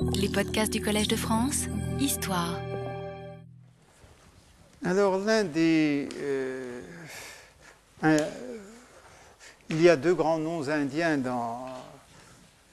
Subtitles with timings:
[0.00, 1.64] Les podcasts du Collège de France,
[1.98, 2.58] Histoire.
[4.84, 6.08] Alors l'un des...
[6.20, 6.80] euh,
[8.02, 8.16] un-
[9.70, 11.66] il y a deux grands noms indiens dans,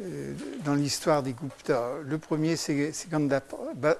[0.01, 0.33] euh,
[0.63, 1.93] dans l'histoire des Gupta.
[2.03, 2.93] Le premier, c'est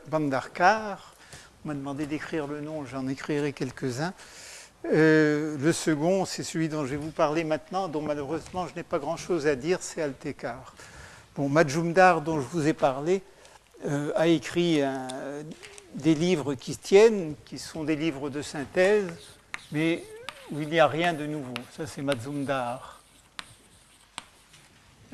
[0.08, 1.16] Bandarkar.
[1.64, 4.14] On m'a demandé d'écrire le nom, j'en écrirai quelques-uns.
[4.86, 8.84] Euh, le second, c'est celui dont je vais vous parler maintenant, dont malheureusement je n'ai
[8.84, 10.76] pas grand-chose à dire, c'est Altekar.
[11.36, 13.22] Bon, Majumdar, dont je vous ai parlé,
[13.86, 14.82] euh, a écrit
[15.94, 19.10] des livres qui tiennent, qui sont des livres de synthèse,
[19.74, 20.02] mais
[20.50, 21.54] où il n'y a rien de nouveau.
[21.76, 23.02] Ça, c'est Mazumdar.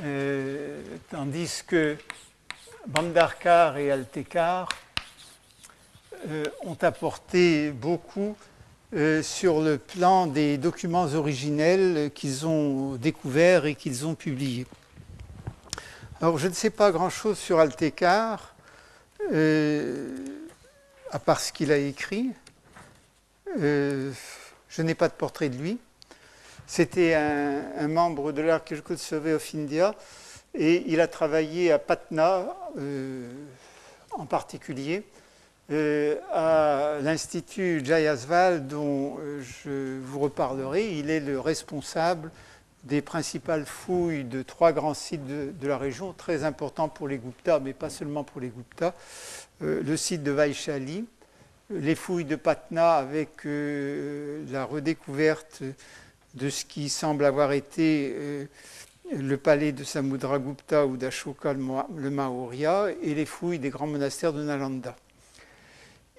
[0.04, 1.98] Euh, tandis que
[2.86, 4.70] Bandarkar et Altekar
[6.30, 8.36] euh, ont apporté beaucoup
[9.23, 14.67] sur le plan des documents originels qu'ils ont découverts et qu'ils ont publiés.
[16.21, 18.53] Alors, je ne sais pas grand-chose sur Altekar,
[19.31, 20.16] euh,
[21.09, 22.30] à part ce qu'il a écrit.
[23.59, 24.11] Euh,
[24.69, 25.80] je n'ai pas de portrait de lui.
[26.67, 29.95] C'était un, membre de l'Archaeological Survey of India
[30.53, 33.28] et il a travaillé à Patna euh,
[34.11, 35.03] en particulier,
[35.72, 40.97] à l'Institut Jayasval dont je vous reparlerai.
[41.00, 42.30] Il est le responsable
[42.84, 47.60] des principales fouilles de trois grands sites de, la région, très importants pour les Gupta,
[47.60, 48.94] mais pas seulement pour les Gupta.
[49.62, 51.06] Euh, le site de Vaishali,
[51.70, 55.64] les fouilles de Patna avec euh, la redécouverte
[56.34, 58.46] de ce qui semble avoir été euh,
[59.16, 61.62] le palais de Samudragupta ou d'Ashoka le
[61.96, 64.96] le Maurya et les fouilles des grands monastères de Nalanda.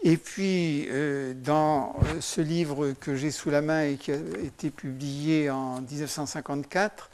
[0.05, 4.17] Et puis, euh, dans euh, ce livre que j'ai sous la main et qui a
[4.43, 7.09] été publié en 1954,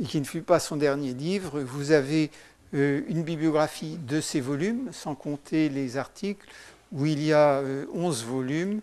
[0.00, 2.32] et qui ne fut pas son dernier livre, vous avez
[2.74, 6.48] euh, une bibliographie de ces volumes, sans compter les articles,
[6.90, 8.80] où il y a euh, 11 volumes,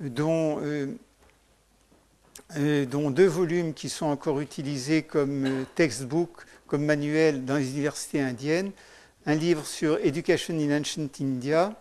[0.00, 0.60] dont,
[2.56, 8.72] dont deux volumes qui sont encore utilisés comme textbook, comme manuel dans les universités indiennes,
[9.26, 11.72] un livre sur Education in Ancient India,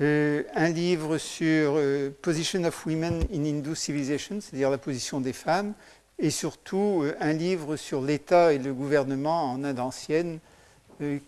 [0.00, 5.34] euh, un livre sur euh, Position of Women in Hindu Civilization, c'est-à-dire la position des
[5.34, 5.74] femmes,
[6.18, 10.38] et surtout euh, un livre sur l'État et le gouvernement en Inde ancienne,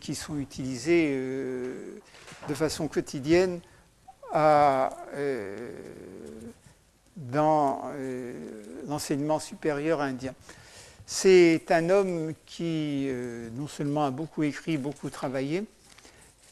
[0.00, 1.16] qui sont utilisés
[2.47, 3.61] de façon quotidienne
[7.16, 7.81] dans
[8.87, 10.34] l'enseignement supérieur indien.
[11.06, 13.09] C'est un homme qui
[13.55, 15.65] non seulement a beaucoup écrit, beaucoup travaillé,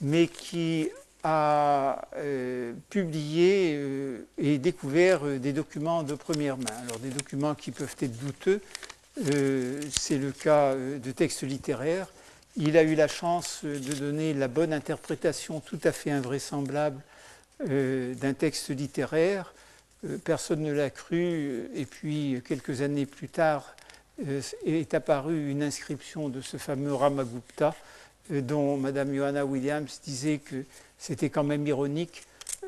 [0.00, 0.88] mais qui
[1.22, 6.72] a euh, publié euh, et découvert euh, des documents de première main.
[6.84, 8.60] Alors des documents qui peuvent être douteux,
[9.91, 12.06] c'est le cas de textes littéraires.
[12.56, 17.00] Il a eu la chance de donner la bonne interprétation tout à fait invraisemblable
[17.59, 19.53] d'un texte littéraire.
[20.25, 23.75] Personne ne l'a cru, et puis quelques années plus tard
[24.64, 27.75] est apparue une inscription de ce fameux Ramagupta,
[28.30, 30.64] dont Madame Johanna Williams disait que
[31.00, 32.22] c'était quand même ironique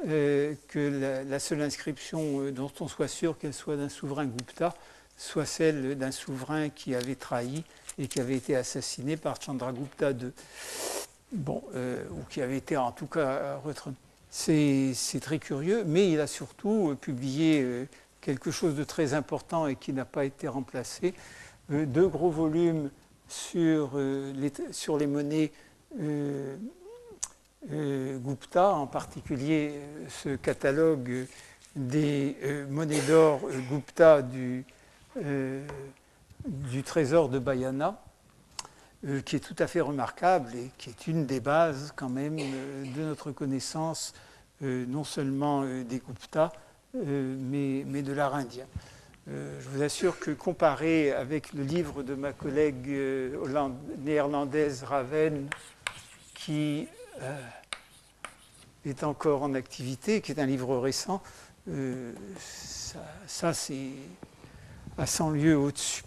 [0.08, 4.74] euh, que la, seule inscription euh, dont on soit sûr qu'elle soit d'un souverain Gupta
[5.18, 7.62] soit celle d'un souverain qui avait trahi
[7.98, 10.32] et qui avait été assassiné par Chandragupta II.
[11.30, 13.94] Bon, euh, ou qui avait été en tout cas retenu.
[14.30, 17.86] C'est très curieux, mais il a surtout publié
[18.22, 21.12] quelque chose de très important et qui n'a pas été remplacé.
[21.68, 22.90] Deux gros volumes
[23.28, 25.52] sur, les, sur les monnaies
[27.70, 31.26] Gupta, en particulier euh, ce catalogue
[31.76, 34.64] des euh, monnaies d'or euh, Gupta du,
[35.24, 35.64] euh,
[36.84, 38.02] trésor de Bayana,
[39.06, 42.36] euh, qui est tout à fait remarquable et qui est une des bases quand même
[42.38, 44.12] euh, de notre connaissance,
[44.62, 46.52] euh, non seulement euh, des Gupta,
[46.96, 48.66] euh, mais, de l'art indien.
[49.28, 55.46] Euh, je vous assure que comparé avec le livre de ma collègue euh, néerlandaise Raven,
[56.34, 56.88] qui
[57.20, 57.38] euh,
[58.84, 61.22] est encore en activité, qui est un livre récent,
[61.68, 62.12] euh,
[63.26, 63.90] ça, c'est
[64.98, 66.02] à 100 lieues au-dessus.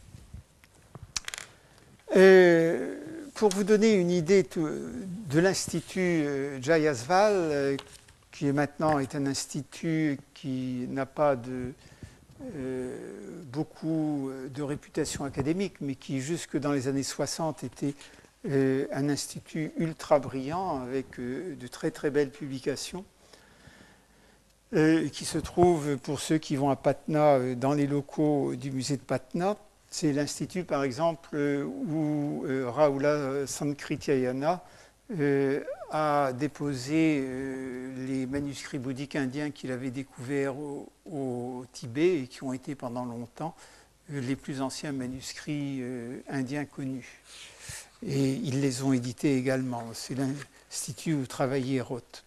[2.16, 3.00] Euh,
[3.34, 6.25] pour vous donner une idée de l'Institut
[6.62, 7.78] Jayasval,
[8.31, 11.38] qui est maintenant est un institut qui n'a pas
[13.51, 17.94] beaucoup de réputation académique, mais qui jusque dans les années 60 était
[18.48, 23.04] euh, un institut ultra brillant avec euh, de très très belles publications,
[24.76, 28.98] euh, qui se trouve pour ceux qui vont à Patna dans les locaux du musée
[28.98, 29.58] de Patna.
[29.90, 34.64] C'est l'institut par exemple où Raula Sankrityayana
[35.92, 37.24] a déposé
[38.06, 43.56] les manuscrits bouddhiques indiens qu'il avait découverts au, Tibet et qui ont été pendant longtemps
[44.10, 45.82] les plus anciens manuscrits
[46.28, 47.22] indiens connus.
[48.04, 49.84] Et ils les ont édités également.
[49.94, 52.26] C'est l'Institut où travaillait Roth.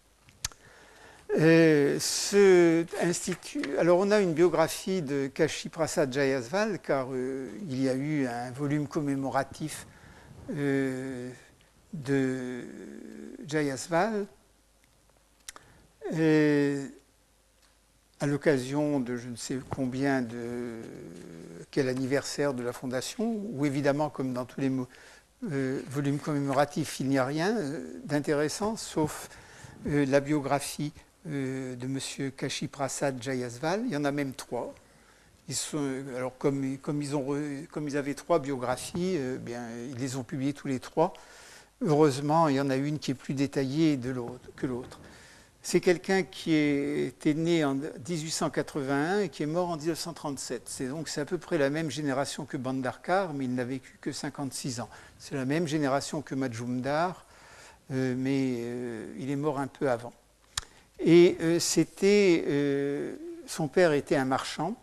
[1.36, 1.98] Euh,
[3.78, 8.26] alors on a une biographie de Kashi Prasad Jayasval, car euh, il y a eu
[8.26, 9.86] un volume commémoratif
[10.50, 11.30] euh,
[11.92, 12.64] de
[13.46, 14.26] Jayasval
[18.20, 20.80] à l'occasion de je ne sais combien de
[21.70, 24.70] quel anniversaire de la fondation, où évidemment, comme dans tous les
[25.42, 27.56] volumes commémoratifs, il n'y a rien
[28.04, 29.28] d'intéressant, sauf
[29.84, 30.92] la biographie
[31.28, 32.30] euh, de M.
[32.36, 33.82] Kashi Prasad Jayasval.
[33.86, 34.74] Il y en a même trois.
[36.16, 41.14] Alors comme, ils avaient trois biographies, euh, bien, ils les ont publiées tous les trois.
[41.80, 44.14] Heureusement, il y en a une qui est plus détaillée de
[44.56, 45.00] que l'autre.
[45.70, 50.62] C'est quelqu'un qui était né en 1881 et qui est mort en 1937.
[50.64, 54.10] C'est donc à peu près la même génération que Bandarkar, mais il n'a vécu que
[54.10, 54.88] 56 ans.
[55.18, 57.26] C'est la même génération que Majumdar,
[57.92, 58.62] euh, mais
[59.22, 60.14] il est mort un peu avant.
[61.00, 63.16] Et euh, c'était, euh,
[63.46, 64.74] son père était un marchand,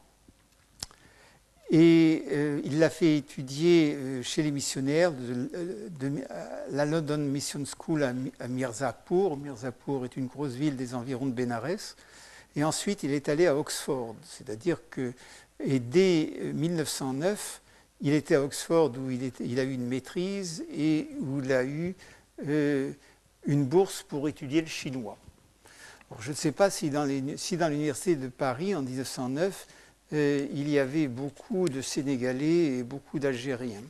[1.71, 6.23] et euh, il l'a fait étudier chez les missionnaires de,
[6.71, 9.35] la London Mission School à, Mirzapur.
[9.37, 11.95] Mirzapur est une grosse ville des environs de Benares.
[12.55, 15.11] Et ensuite, il est allé à Oxford, c'est-à-dire que,
[15.59, 17.61] et dès 1909,
[18.01, 21.95] il était à Oxford où il, a eu une maîtrise et où il a eu
[23.45, 25.17] une bourse pour étudier le chinois
[26.19, 29.67] je ne sais pas si dans l'université de Paris en 1909,
[30.13, 33.83] euh, il y avait beaucoup de Sénégalais et beaucoup d'Algériens.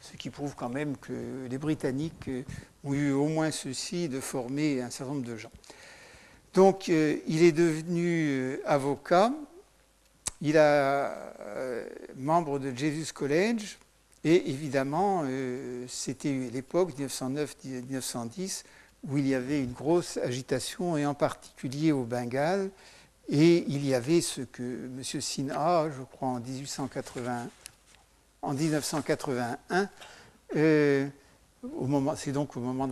[0.00, 2.42] Ce qui prouve quand même que les Britanniques euh,
[2.84, 5.50] ont eu au moins ceci de former un certain nombre de gens.
[6.52, 9.32] Donc euh, il est devenu avocat,
[10.40, 11.08] il est
[12.16, 13.78] membre de Jesus College,
[14.22, 15.24] et évidemment,
[15.86, 18.64] c'était l'époque 1909-1910
[19.08, 22.70] où il y avait une grosse agitation, et en particulier au Bengale.
[23.28, 25.02] Et il y avait ce que M.
[25.02, 27.48] Sinha, je crois en, 1880,
[28.42, 29.88] en 1981,
[30.56, 31.08] euh,
[32.16, 32.88] c'est donc au moment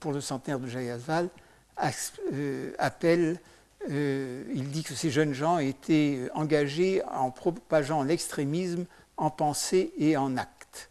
[0.00, 1.28] pour le centenaire de Jayasval,
[2.32, 3.38] euh, appelle,
[3.90, 8.86] euh, il dit que ces jeunes gens étaient engagés en propageant l'extrémisme
[9.16, 10.90] en pensée et en acte.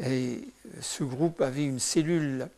[0.00, 0.46] Et
[0.80, 2.48] ce groupe avait une cellule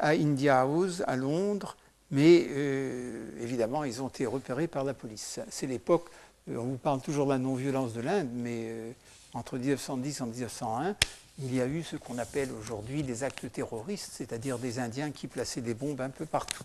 [0.00, 1.76] à India House, à Londres,
[2.12, 5.40] mais euh, évidemment, ils ont été repérés par la police.
[5.50, 6.08] C'est l'époque,
[6.50, 8.92] euh, on vous parle toujours de la non-violence de l'Inde, mais euh,
[9.32, 10.96] entre 1910 et 1901,
[11.42, 15.26] il y a eu ce qu'on appelle aujourd'hui des actes terroristes, c'est-à-dire des Indiens qui
[15.26, 16.64] plaçaient des bombes un peu partout.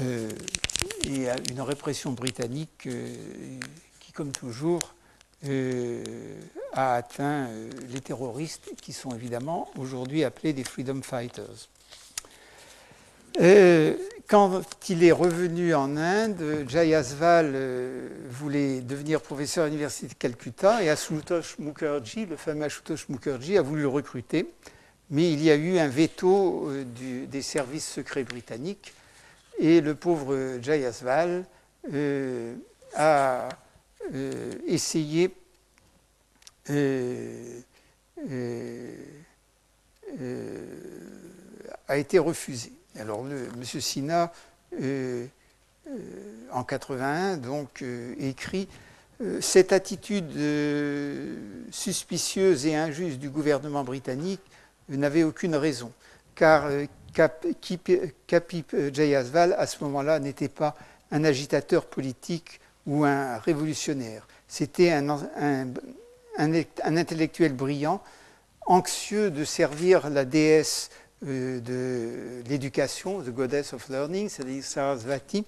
[0.00, 2.88] et une répression britannique
[4.00, 4.94] qui, comme toujours,
[6.72, 7.48] a atteint
[7.90, 11.68] les terroristes qui sont évidemment aujourd'hui appelés des freedom fighters.
[13.40, 13.96] Euh,
[14.28, 20.82] quand il est revenu en Inde, Jayasval euh, voulait devenir professeur à l'université de Calcutta
[20.82, 24.46] et Ashutosh Mukherjee, le fameux Ashutosh Mukherjee, a voulu le recruter,
[25.10, 26.84] mais il y a eu un veto euh,
[27.26, 28.92] des services secrets britanniques
[29.58, 31.44] et le pauvre Jayasval
[32.94, 33.48] a
[34.66, 35.30] essayé
[41.88, 42.72] a été refusé.
[42.98, 43.64] Alors, M.
[43.64, 44.32] Sina,
[44.80, 45.26] euh,
[45.88, 45.98] euh,
[46.52, 48.68] en 81, donc, euh, écrit
[49.40, 50.32] Cette attitude
[51.70, 54.40] suspicieuse et injuste du gouvernement britannique
[54.88, 55.92] n'avait aucune raison,
[56.34, 56.68] car
[58.26, 60.74] Kapip Jayasval, à ce moment-là, n'était pas
[61.12, 64.26] un agitateur politique ou un révolutionnaire.
[64.48, 65.08] C'était un,
[66.36, 68.02] un, intellectuel brillant,
[68.66, 70.90] anxieux de servir la déesse
[71.22, 75.44] de l'éducation, The Goddess of Learning, c'est-à-dire Sarasvati,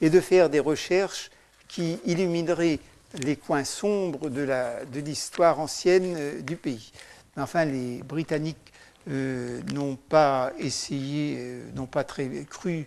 [0.00, 1.30] et de faire des recherches
[1.68, 2.78] qui illumineraient
[3.14, 6.92] les coins sombres de l'histoire ancienne euh, du pays.
[7.36, 8.72] Enfin, les Britanniques
[9.08, 12.86] euh, n'ont pas essayé, n'ont pas très cru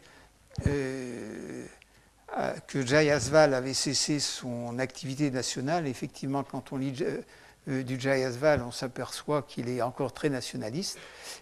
[2.68, 5.88] que Jayasval avait cessé son activité nationale.
[5.88, 7.22] Effectivement, quand on lit euh,
[7.68, 10.98] du Jayasval, on s'aperçoit qu'il est encore très nationaliste.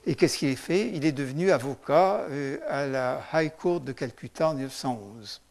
[0.05, 0.89] Et qu'est-ce qu'il fait?
[0.93, 5.41] Il est devenu avocat euh, à la High Court de Calcutta en 1911.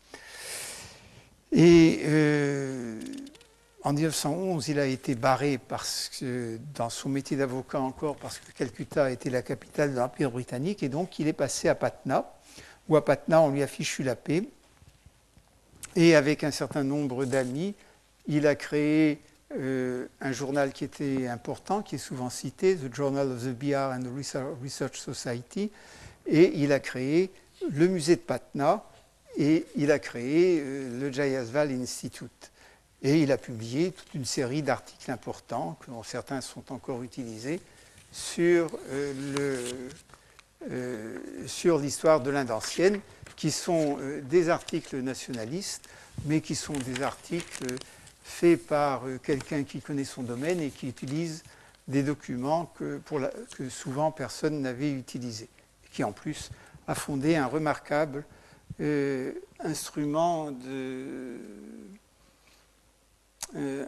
[1.53, 3.01] Et euh,
[3.83, 8.53] en 1911, il a été barré parce que, dans son métier d'avocat encore parce que
[8.53, 12.33] Calcutta était la capitale de l'Empire britannique et donc il est passé à Patna,
[12.89, 14.45] où à Patna on lui a fichu la paix.
[15.97, 17.75] Et avec un certain nombre d'amis,
[18.29, 19.21] il a créé
[19.59, 23.93] euh, un journal qui était important, qui est souvent cité, The Journal of the Bihar
[23.93, 25.73] and the Research Society,
[26.27, 27.33] et il a créé
[27.69, 28.85] le musée de Patna
[29.37, 32.53] et il a créé euh, le Jayasval Institute.
[33.03, 37.61] Et il a publié toute une série d'articles importants, dont certains sont encore utilisés,
[38.13, 39.65] sur, euh,
[41.47, 43.01] sur l'histoire de l'Inde ancienne,
[43.37, 45.89] qui sont des articles nationalistes,
[46.27, 47.65] mais qui sont des articles
[48.31, 51.43] fait par euh, quelqu'un qui connaît son domaine et qui utilise
[51.89, 53.01] des documents que,
[53.69, 55.49] souvent personne n'avait utilisés,
[55.93, 56.51] qui en plus
[56.87, 58.25] a fondé un remarquable
[58.81, 61.37] euh, instrument de
[63.57, 63.87] euh,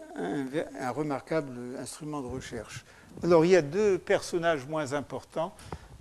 [0.93, 2.85] remarquable instrument de recherche.
[3.23, 5.55] Alors il y a deux personnages moins importants.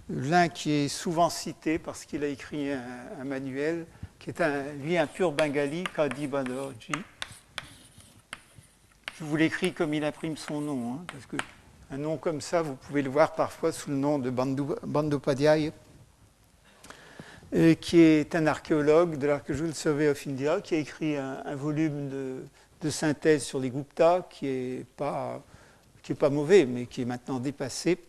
[0.09, 3.85] L'un qui est souvent cité parce qu'il a écrit un, manuel,
[4.17, 4.41] qui est
[4.81, 6.91] lui un pur bengali, Kadi Banerjee,
[9.21, 12.73] je vous l'écris comme il imprime son nom, hein, parce qu'un nom comme ça, vous
[12.73, 15.71] pouvez le voir parfois sous le nom de Bandopadhyay,
[17.79, 22.09] qui est un archéologue de l'Archaeological Survey of India, qui a écrit un, volume
[22.81, 25.43] de, synthèse sur les Guptas, qui n'est pas,
[26.17, 27.99] pas mauvais, mais qui est maintenant dépassé.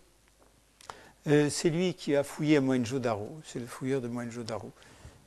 [1.26, 4.72] Euh, c'est lui qui a fouillé à Mohenjo-Daro, c'est le fouilleur de Mohenjo-Daro.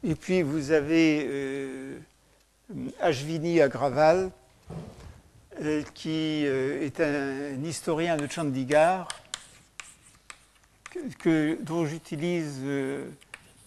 [0.04, 2.00] Et puis vous avez euh,
[3.00, 4.32] Ashvini Agraval,
[4.72, 4.74] euh,
[5.94, 9.08] qui euh, est un, historien de Chandigarh,
[11.20, 13.08] que, dont j'utilise euh,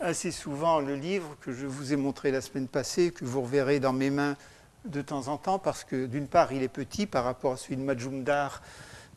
[0.01, 3.81] assez souvent le livre que je vous ai montré la semaine passée, que vous reverrez
[3.81, 4.37] dans mes mains
[4.85, 7.77] de temps en temps, parce que d'une part, il est petit par rapport à celui
[7.77, 8.63] de Majumdar,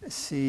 [0.10, 0.48] c'est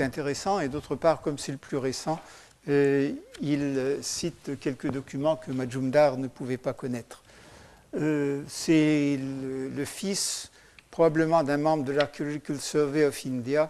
[0.00, 2.20] intéressant, et d'autre part, comme c'est le plus récent,
[2.66, 7.22] il cite quelques documents que Majumdar ne pouvait pas connaître.
[7.92, 10.50] c'est le, fils
[10.94, 13.68] probablement d'un membre de l'Archaeological Survey of India,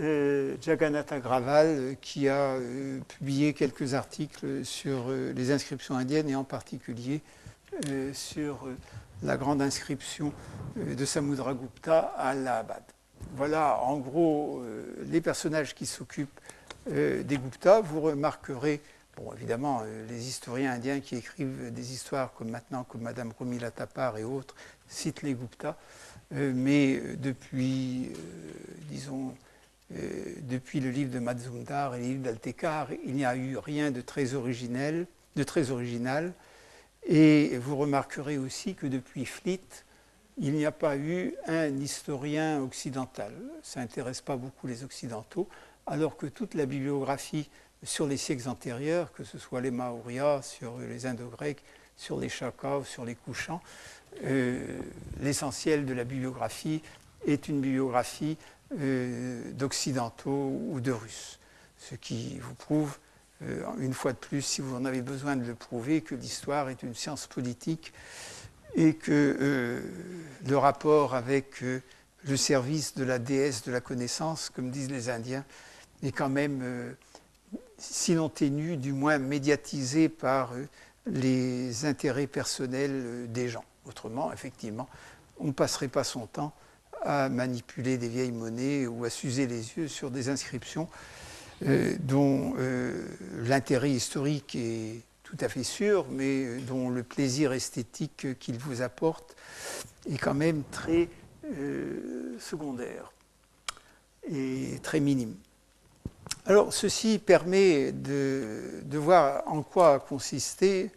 [0.00, 6.36] euh, Jagannatha Agrawal, qui a euh, publié quelques articles sur euh, les inscriptions indiennes et
[6.36, 7.20] en particulier
[8.14, 8.66] sur
[9.22, 10.32] la grande inscription
[10.74, 12.82] de Samudragupta à Allahabad.
[13.36, 14.64] Voilà en gros
[15.04, 16.40] les personnages qui s'occupent
[16.90, 17.80] des Gupta.
[17.82, 18.80] Vous remarquerez,
[19.16, 24.16] bon évidemment, les historiens indiens qui écrivent des histoires comme maintenant, comme Madame Romila Tapar
[24.18, 24.56] et autres,
[24.88, 25.76] citent les Gupta.
[26.34, 28.52] Euh, mais euh, depuis, euh,
[28.90, 29.34] disons,
[30.42, 34.02] depuis le livre de Mazumdar et le livre d'Altekar, il n'y a eu rien de
[34.02, 36.34] très de très original.
[37.06, 39.62] Et vous remarquerez aussi que depuis Fleet,
[40.36, 43.32] il n'y a pas eu un historien occidental.
[43.62, 45.48] Ça n'intéresse pas beaucoup les Occidentaux,
[45.86, 47.48] alors que toute la bibliographie
[47.82, 51.62] sur les siècles antérieurs, que ce soit les Maurya, sur les Indo-Grecs,
[51.98, 53.60] sur les Chaka, sur les Couchants,
[54.24, 54.80] euh,
[55.20, 56.82] l'essentiel de la bibliographie
[57.26, 58.36] est une bibliographie
[58.78, 61.38] euh, d'occidentaux ou de russes.
[61.76, 62.96] Ce qui vous prouve,
[63.42, 66.68] euh, une fois de plus, si vous en avez besoin de le prouver, que l'histoire
[66.68, 67.92] est une science politique
[68.74, 69.82] et que
[70.46, 75.44] le rapport avec le service de la déesse de la connaissance, comme disent les Indiens,
[76.02, 76.94] est quand même,
[77.78, 80.52] sinon ténu, du moins médiatisé par
[81.10, 83.64] les intérêts personnels des gens.
[83.86, 84.88] Autrement, effectivement,
[85.38, 86.52] on ne passerait pas son temps
[87.02, 90.88] à manipuler des vieilles monnaies ou à s'user les yeux sur des inscriptions
[91.66, 93.04] euh, dont euh,
[93.44, 99.36] l'intérêt historique est tout à fait sûr, mais dont le plaisir esthétique qu'il vous apporte
[100.10, 101.08] est quand même très
[101.44, 103.12] euh, secondaire
[104.30, 105.34] et très minime.
[106.48, 110.90] Alors, ceci permet de, voir en quoi a consisté,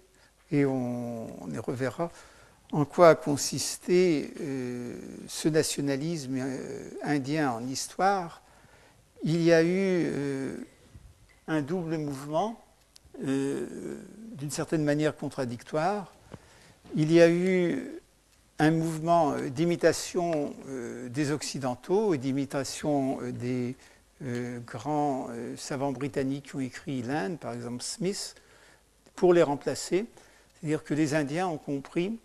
[0.50, 2.10] et on y reverra,
[2.72, 4.96] en quoi a consisté euh,
[5.28, 8.42] ce nationalisme euh, indien en histoire,
[9.24, 10.56] il y a eu euh,
[11.50, 12.58] un double mouvement,
[13.20, 16.14] d'une certaine manière contradictoire.
[16.96, 18.00] Il y a eu
[18.58, 20.56] un mouvement d'imitation
[21.10, 23.76] des Occidentaux et d'imitation des
[24.66, 28.36] grands savants britanniques qui ont écrit l'Inde, par exemple Smith,
[29.16, 30.06] pour les remplacer.
[30.62, 32.20] C'est-à-dire que les Indiens ont compris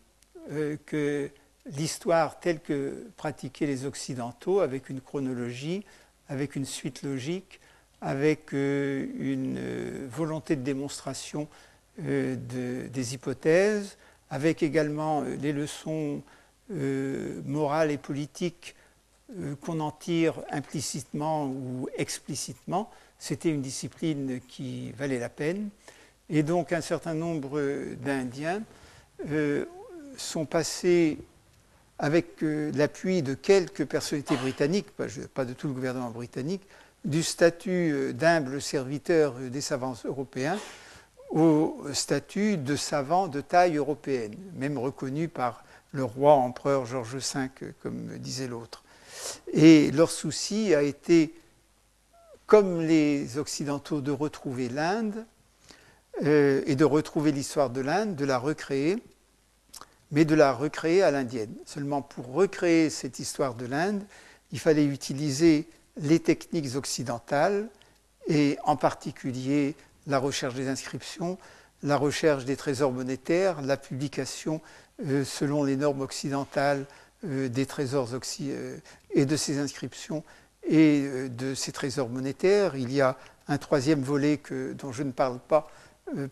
[0.52, 1.30] euh, que
[1.66, 5.84] l'histoire telle que pratiquaient les Occidentaux, avec une chronologie,
[6.28, 7.60] avec une suite logique,
[8.00, 11.48] avec euh, une euh, volonté de démonstration
[11.98, 13.96] des hypothèses,
[14.28, 16.22] avec également les leçons
[16.68, 18.74] morale et politique
[19.60, 25.70] qu'on en tire implicitement ou explicitement, c'était une discipline qui valait la peine.
[26.28, 27.60] Et donc un certain nombre
[28.04, 28.62] d'Indiens
[30.16, 31.18] sont passés
[31.98, 34.88] avec l'appui de quelques personnalités britanniques,
[35.34, 36.62] pas de tout le gouvernement britannique,
[37.04, 40.58] du statut d'humble serviteur des savants européens
[41.30, 47.48] au statut de savant de taille européenne, même reconnu par le roi empereur George V,
[47.82, 48.82] comme disait l'autre.
[49.52, 51.34] Et leur souci a été,
[52.46, 55.24] comme les Occidentaux, de retrouver l'Inde
[56.24, 58.98] euh, et de retrouver l'histoire de l'Inde, de la recréer,
[60.10, 61.54] mais de la recréer à l'indienne.
[61.64, 64.02] Seulement pour recréer cette histoire de l'Inde,
[64.52, 67.68] il fallait utiliser les techniques occidentales
[68.28, 69.74] et en particulier
[70.06, 71.38] la recherche des inscriptions,
[71.82, 74.60] la recherche des trésors monétaires, la publication
[75.04, 76.86] euh, selon les normes occidentales
[77.26, 78.78] des trésors euh,
[79.10, 80.24] et de ces inscriptions
[80.68, 82.76] et de ces trésors monétaires.
[82.76, 83.16] Il y a
[83.48, 85.70] un troisième volet que, dont je ne parle pas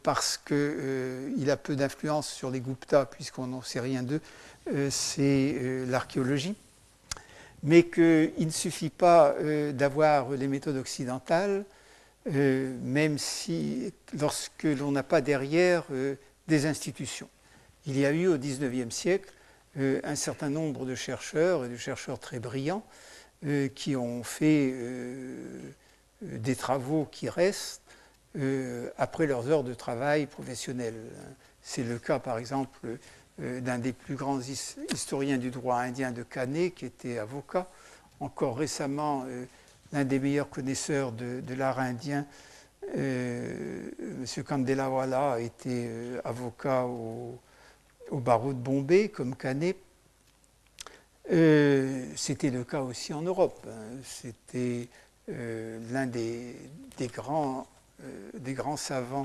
[0.02, 4.20] parce qu'il a peu d'influence sur les Gupta puisqu'on n'en sait rien d'eux,
[4.90, 6.56] c'est l'archéologie.
[7.62, 9.36] Mais qu'il ne suffit pas
[9.72, 11.64] d'avoir les méthodes occidentales,
[12.32, 16.14] euh, même si lorsque l'on n'a pas derrière euh,
[16.48, 17.28] des institutions.
[17.84, 19.30] Il y a eu au XIXe siècle
[19.78, 22.84] euh, un certain nombre de chercheurs, et de chercheurs très brillants,
[23.74, 24.74] qui ont fait
[26.22, 27.82] des travaux qui restent
[28.96, 30.94] après leurs heures de travail professionnel.
[31.60, 32.96] C'est le cas, par exemple,
[33.38, 37.68] d'un des plus grands historiens du droit indien de Canet, qui était avocat.
[38.18, 39.26] Encore récemment,
[39.94, 42.26] l'un des meilleurs connaisseurs de, l'art indien,
[42.96, 44.44] euh, M.
[44.44, 47.38] Kandelawala, a été euh, avocat au,
[48.12, 49.76] barreau de Bombay, comme Canet.
[51.32, 53.66] Euh, c'était le cas aussi en Europe.
[53.68, 53.96] Hein.
[54.04, 54.88] C'était
[55.26, 56.54] l'un des,
[57.14, 57.66] grands,
[58.34, 59.22] des grands savants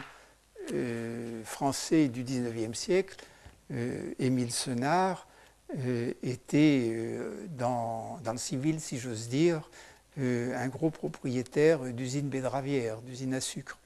[1.43, 3.17] français du XIXe siècle,
[4.17, 5.27] Émile Senard,
[6.23, 7.19] était
[7.57, 9.69] dans, le civil, si j'ose dire,
[10.19, 13.77] euh, un gros propriétaire d'usine betteravière, d'usine à sucre.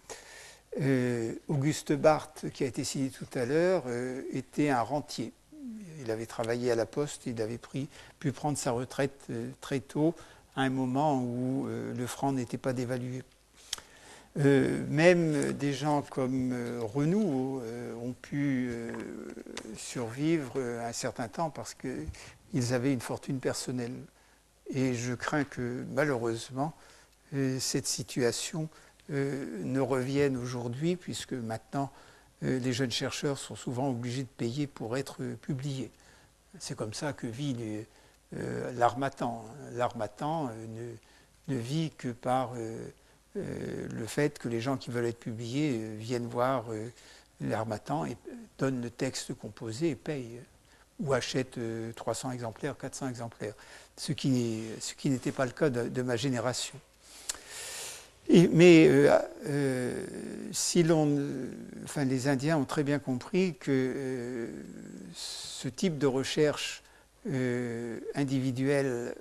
[0.82, 5.32] Euh, Auguste Barthes, qui a été cité tout à l'heure, euh, était un rentier.
[6.02, 7.60] Il avait travaillé à la poste, il avait
[8.20, 9.28] pu prendre sa retraite
[9.62, 10.14] très tôt,
[10.56, 13.24] à un moment où le franc n'était pas dévalué.
[14.36, 17.62] même des gens comme Renou
[18.02, 18.70] ont pu
[19.78, 23.96] survivre un certain temps parce qu'ils avaient une fortune personnelle.
[24.74, 26.74] Et je crains que malheureusement,
[27.36, 28.68] euh, cette situation euh,
[29.10, 31.92] ne revienne aujourd'hui, puisque maintenant,
[32.44, 35.92] euh, les jeunes chercheurs sont souvent obligés de payer pour être publiés.
[36.60, 37.56] C'est comme ça que vit
[38.78, 39.44] l'armatan.
[39.74, 40.52] L'armatan
[41.48, 42.52] ne, vit que par
[43.34, 46.66] le fait que les gens qui veulent être publiés viennent voir
[47.42, 48.16] l'armatan et
[48.60, 50.42] donnent le texte composé et payent,
[51.00, 51.60] ou achètent
[51.96, 53.56] 300 exemplaires, 400 exemplaires
[53.98, 54.30] ce qui,
[55.06, 56.80] n'était pas le cas de, ma génération.
[58.30, 60.06] Mais euh, euh,
[60.52, 60.86] si
[61.84, 64.48] enfin, les Indiens ont très bien compris que euh,
[65.14, 66.82] ce type de recherche
[68.16, 69.16] individuelle,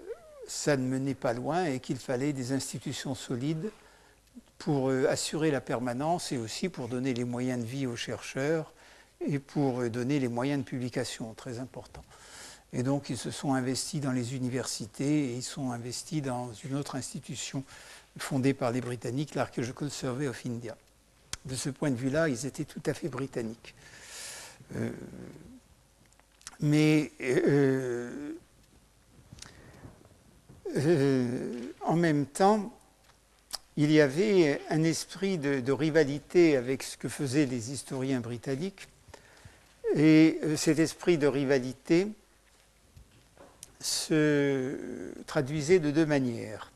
[0.49, 3.71] ça ne menait pas loin et qu'il fallait des institutions solides
[4.59, 8.73] pour assurer la permanence et aussi pour donner les moyens de vie aux chercheurs
[9.25, 12.03] et pour donner les moyens de publication, très importants.
[12.73, 16.75] Et donc, ils se sont investis dans les universités et ils sont investis dans une
[16.75, 17.63] autre institution
[18.19, 20.77] fondée par les Britanniques, l'Archaeological Survey of India.
[21.45, 23.75] De ce point de vue-là, ils étaient tout à fait britanniques.
[24.77, 24.91] Euh,
[26.61, 28.33] mais euh,
[30.77, 32.73] euh, en même temps,
[33.77, 38.89] il y avait un esprit de, rivalité avec ce que faisaient les historiens britanniques.
[39.97, 42.09] Et cet esprit de rivalité
[43.81, 44.77] se
[45.27, 46.72] traduisait de deux manières.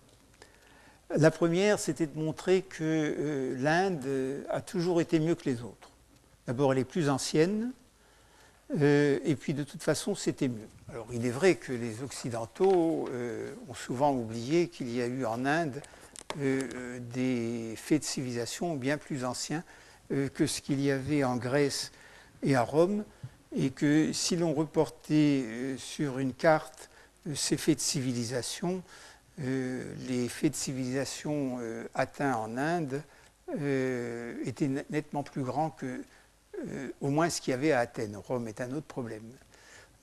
[1.14, 5.90] La première, c'était de montrer que euh, l'Inde a toujours été mieux que les autres.
[6.46, 7.72] D'abord, elle est plus ancienne,
[8.80, 10.68] euh, et puis de toute façon, c'était mieux.
[10.90, 15.24] Alors, il est vrai que les Occidentaux euh, ont souvent oublié qu'il y a eu
[15.24, 15.80] en Inde
[16.36, 19.64] des faits de civilisation bien plus anciens
[20.10, 21.92] que ce qu'il y avait en Grèce
[22.42, 23.04] et à Rome,
[23.56, 26.90] et que si l'on reportait sur une carte
[27.34, 29.05] ces faits de civilisation, euh,
[29.38, 33.02] les faits de civilisation euh, atteints en Inde
[33.60, 36.02] euh, étaient nettement plus grands que
[37.02, 38.16] au moins ce qu'il y avait à Athènes.
[38.16, 39.30] Rome est un autre problème.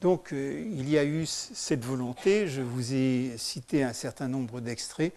[0.01, 5.13] Donc il y a eu cette volonté, je vous ai cité un certain nombre d'extraits,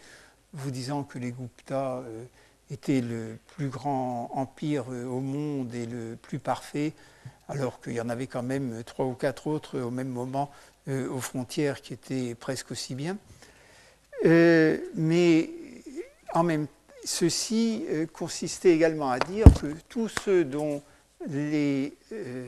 [0.55, 2.03] vous disant que les Gupta
[2.71, 6.95] étaient le plus grand empire au monde et le plus parfait,
[7.49, 10.51] alors qu'il y en avait quand même trois ou quatre autres au même moment
[10.89, 13.19] aux frontières qui étaient presque aussi bien.
[14.25, 15.51] Mais
[16.33, 16.67] en même
[17.07, 20.83] ceci euh, consistait également à dire que tous ceux dont
[21.29, 22.47] les euh,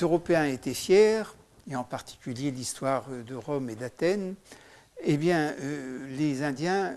[0.00, 1.22] Européens étaient fiers,
[1.70, 4.34] et en particulier l'histoire de Rome et d'Athènes,
[5.02, 6.96] eh bien, euh, les Indiens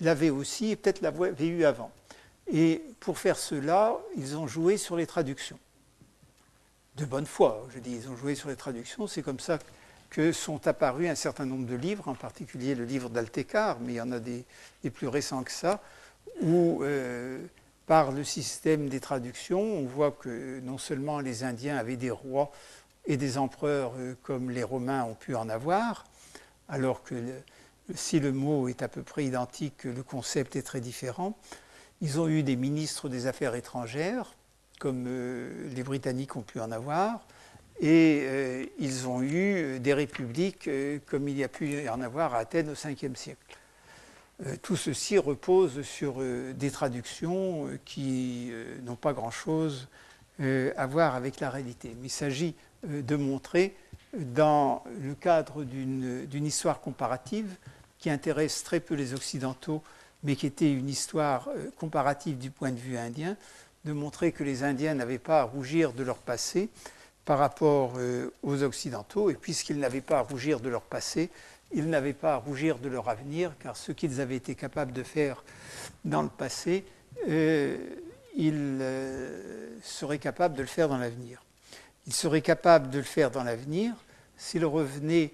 [0.00, 1.90] l'avaient aussi et peut-être l'avaient eu avant.
[2.50, 5.58] Et pour faire cela, ils ont joué sur les traductions.
[6.96, 9.06] De bonne foi, je dis, ils ont joué sur les traductions.
[9.06, 9.58] C'est comme ça
[10.32, 14.00] sont apparus un certain nombre de livres, en particulier le livre d'Altecar, mais il y
[14.00, 14.44] en a des,
[14.82, 15.80] des plus récents que ça,
[16.40, 17.38] où, euh,
[17.86, 22.50] par le système des traductions, on voit que non seulement les Indiens avaient des rois
[23.06, 26.04] et des empereurs euh, comme les Romains ont pu en avoir,
[26.68, 27.14] alors que
[27.94, 31.36] si le mot est à peu près identique, le concept est très différent.
[32.00, 34.34] Ils ont eu des ministres des Affaires étrangères,
[34.78, 37.26] comme euh, les Britanniques ont pu en avoir,
[37.80, 40.70] et ils ont eu des républiques
[41.06, 43.56] comme il y a pu y en avoir à Athènes au 5e siècle.
[44.44, 48.52] Euh, tout ceci repose sur euh, des traductions euh, qui
[48.84, 49.88] n'ont pas grand-chose
[50.38, 51.96] à voir avec la réalité.
[52.02, 52.54] Il s'agit
[52.86, 53.74] de montrer,
[54.12, 57.56] dans le cadre d'une histoire comparative
[57.98, 59.82] qui intéresse très peu les Occidentaux,
[60.24, 63.38] mais qui était une histoire comparative du point de vue indien,
[63.86, 66.68] de montrer que les Indiens n'avaient pas à rougir de leur passé
[67.26, 67.92] par rapport
[68.42, 71.28] aux Occidentaux, et puisqu'ils n'avaient pas à rougir de leur passé,
[71.72, 75.02] ils n'avaient pas à rougir de leur avenir, car ce qu'ils avaient été capables de
[75.02, 75.44] faire
[76.04, 76.84] dans le passé,
[77.28, 77.76] euh,
[78.36, 81.42] ils euh, seraient capables de le faire dans l'avenir.
[82.06, 83.94] Ils seraient capables de le faire dans l'avenir
[84.36, 85.32] s'ils revenaient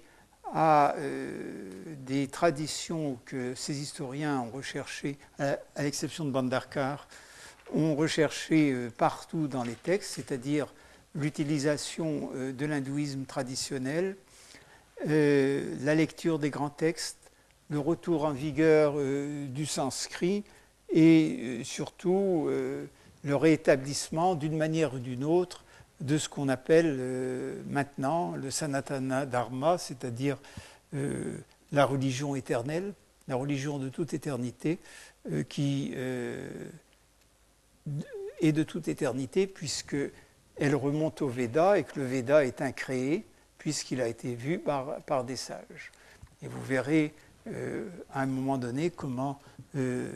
[0.53, 1.71] à euh,
[2.05, 7.07] des traditions que ces historiens ont recherchées, à, l'exception de Bandarkar,
[7.73, 10.67] ont recherché partout dans les textes, c'est-à-dire
[11.15, 14.15] l'utilisation de l'hindouisme traditionnel,
[15.07, 17.31] euh, la lecture des grands textes,
[17.69, 20.43] le retour en vigueur euh, du sanskrit
[20.89, 22.47] et euh, surtout
[23.23, 25.63] le réétablissement d'une manière ou d'une autre
[26.01, 26.97] de ce qu'on appelle
[27.69, 30.37] maintenant le sanatana dharma, c'est-à-dire
[30.91, 32.93] la religion éternelle,
[33.29, 34.79] la religion de toute éternité,
[35.47, 35.93] qui
[38.41, 39.95] est de toute éternité puisque
[40.57, 43.25] elle remonte au Veda et que le Veda est incréé
[43.57, 45.91] puisqu'il a été vu par, des sages.
[46.41, 47.13] Et vous verrez
[47.47, 49.39] euh, à un moment donné comment
[49.75, 50.09] euh,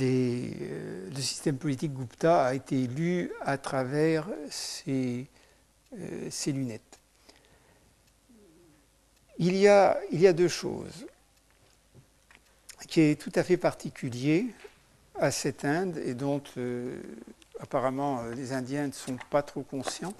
[0.00, 5.26] euh, le système politique Gupta a été lu à travers ces,
[6.46, 6.82] lunettes.
[9.38, 11.06] Il y, a, il y, a, deux choses
[12.88, 14.46] qui est tout à fait particulier
[15.14, 16.42] à cette Inde et dont
[17.60, 20.14] apparemment les Indiens ne sont pas trop conscients.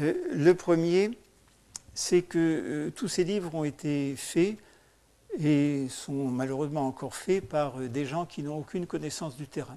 [0.00, 1.10] Euh, le premier,
[1.94, 4.56] c'est que euh, tous ces livres ont été faits
[5.38, 9.76] et sont malheureusement encore faits par euh, des gens qui n'ont aucune connaissance du terrain,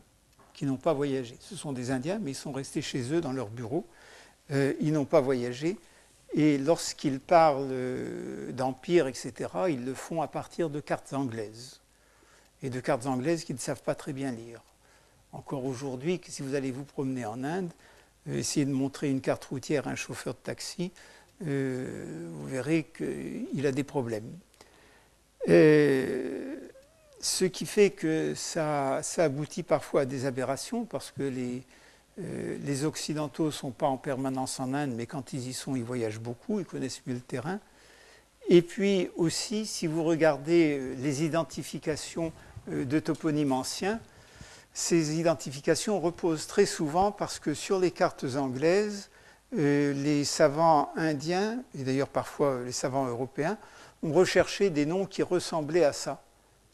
[0.54, 1.36] qui n'ont pas voyagé.
[1.40, 3.86] Ce sont des Indiens, mais ils sont restés chez eux dans leur bureau.
[4.50, 5.78] ils n'ont pas voyagé.
[6.34, 9.34] Et lorsqu'ils parlent d'empire, etc.,
[9.70, 11.82] ils le font à partir de cartes anglaises.
[12.62, 14.62] Et de cartes anglaises qu'ils ne savent pas très bien lire.
[15.36, 17.70] Encore aujourd'hui, si vous allez vous promener en Inde,
[18.30, 20.94] euh, essayer de montrer une carte routière à un chauffeur de taxi,
[21.46, 24.32] euh, vous verrez qu'il a des problèmes.
[25.50, 26.56] Euh,
[27.20, 31.64] ce qui fait que ça, aboutit parfois à des aberrations, parce que les,
[32.18, 35.84] les Occidentaux ne sont pas en permanence en Inde, mais quand ils y sont, ils
[35.84, 37.60] voyagent beaucoup, ils connaissent mieux le terrain.
[38.48, 42.32] Et puis aussi, si vous regardez les identifications
[42.68, 44.00] de toponymes anciens,
[44.78, 49.10] ces identifications reposent très souvent parce que sur les cartes anglaises,
[49.58, 53.58] euh, les savants indiens, et d'ailleurs parfois les savants européens,
[54.04, 56.22] ont recherché des noms qui ressemblaient à ça.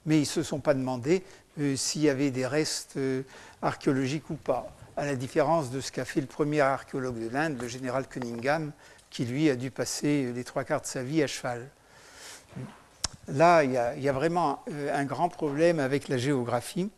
[0.07, 1.23] Mais ils ne se sont pas demandé
[1.59, 3.21] euh, s'il y avait des restes euh,
[3.61, 7.61] archéologiques ou pas, à la différence de ce qu'a fait le premier archéologue de l'Inde,
[7.61, 8.71] le général Cunningham,
[9.11, 11.69] qui lui a dû passer les trois quarts de sa vie à cheval.
[13.27, 16.89] Là, il y a vraiment un grand problème avec la géographie.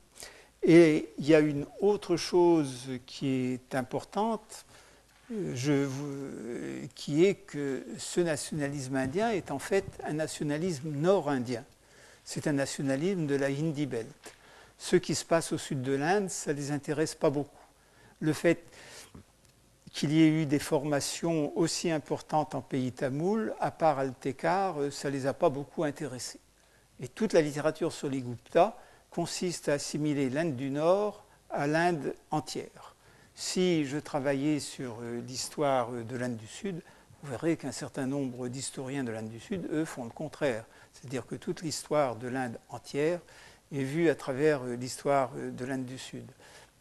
[0.65, 4.65] Et il y a une autre chose qui est importante,
[6.95, 11.65] qui est que ce nationalisme indien est en fait un nationalisme nord-indien.
[12.23, 14.07] C'est un nationalisme de la Hindi Belt.
[14.77, 17.49] Ce qui se passe au sud de l'Inde, ça ne les intéresse pas beaucoup.
[18.21, 18.63] Le fait
[19.91, 25.09] qu'il y ait eu des formations aussi importantes en pays tamoul, à part Altekar, ça
[25.09, 26.39] ne les a pas beaucoup intéressés.
[27.01, 28.77] Et toute la littérature sur les Gupta
[29.13, 32.95] consiste à assimiler l'Inde du Nord à l'Inde entière.
[33.35, 36.81] Si je travaillais sur l'histoire de l'Inde du Sud,
[37.23, 40.65] vous verrez qu'un certain nombre d'historiens de l'Inde du Sud, eux, font le contraire.
[40.91, 43.19] C'est-à-dire que toute l'histoire de l'Inde entière
[43.71, 46.29] est vue à travers euh, l'histoire euh, de l'Inde du Sud.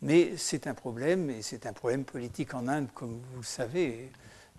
[0.02, 4.10] Mais c'est un problème, et c'est un problème politique en Inde, comme vous le savez.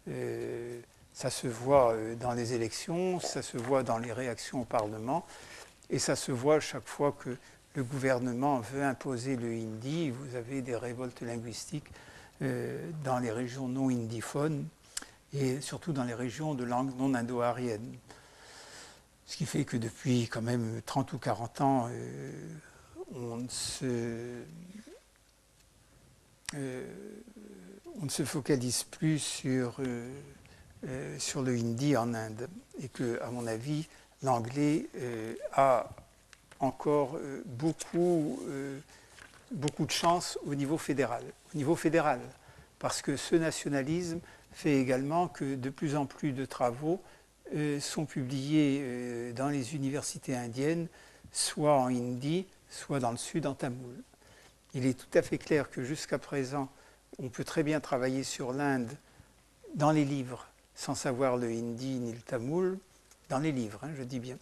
[0.07, 0.79] Euh,
[1.13, 5.25] ça se voit dans les élections, ça se voit dans les réactions au Parlement,
[5.89, 7.37] et ça se voit chaque fois que
[7.75, 10.09] le gouvernement veut imposer le hindi.
[10.09, 11.89] Vous avez des révoltes linguistiques
[12.41, 14.67] dans les régions non hindiphones
[15.33, 17.97] et surtout dans les régions de langue non indo-arienne.
[19.25, 22.31] Ce qui fait que depuis quand même 30 ou 40 ans, euh,
[23.15, 24.43] on, ne se,
[26.55, 26.93] euh,
[27.99, 32.47] on, ne se, focalise plus sur, euh, sur le hindi en Inde.
[32.81, 33.87] Et que, à mon avis,
[34.21, 34.87] l'anglais
[35.53, 35.89] a
[36.59, 38.39] encore beaucoup,
[39.51, 41.23] beaucoup de chance au niveau fédéral.
[41.53, 42.19] Au niveau fédéral,
[42.79, 44.19] parce que ce nationalisme
[44.51, 47.01] fait également que de plus en plus de travaux
[47.55, 50.87] euh, sont publiés euh, dans les universités indiennes,
[51.31, 53.95] soit en hindi, soit dans le sud en tamoul.
[54.73, 56.69] Il est tout à fait clair que jusqu'à présent,
[57.19, 58.89] on peut très bien travailler sur l'Inde
[59.75, 62.79] dans les livres, sans savoir le hindi ni le tamoul,
[63.29, 64.37] dans les livres, hein, je dis bien.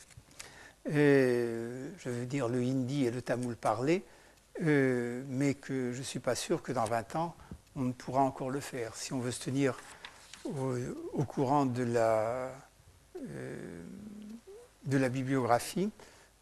[0.89, 4.03] Euh, je veux dire le hindi et le tamoul parlé,
[4.59, 7.35] mais que je ne suis pas sûr que dans 20 ans,
[7.75, 8.95] on ne pourra encore le faire.
[8.95, 9.75] Si on veut se tenir
[10.45, 12.51] au, courant de la,
[13.17, 13.83] euh,
[14.85, 15.91] de la bibliographie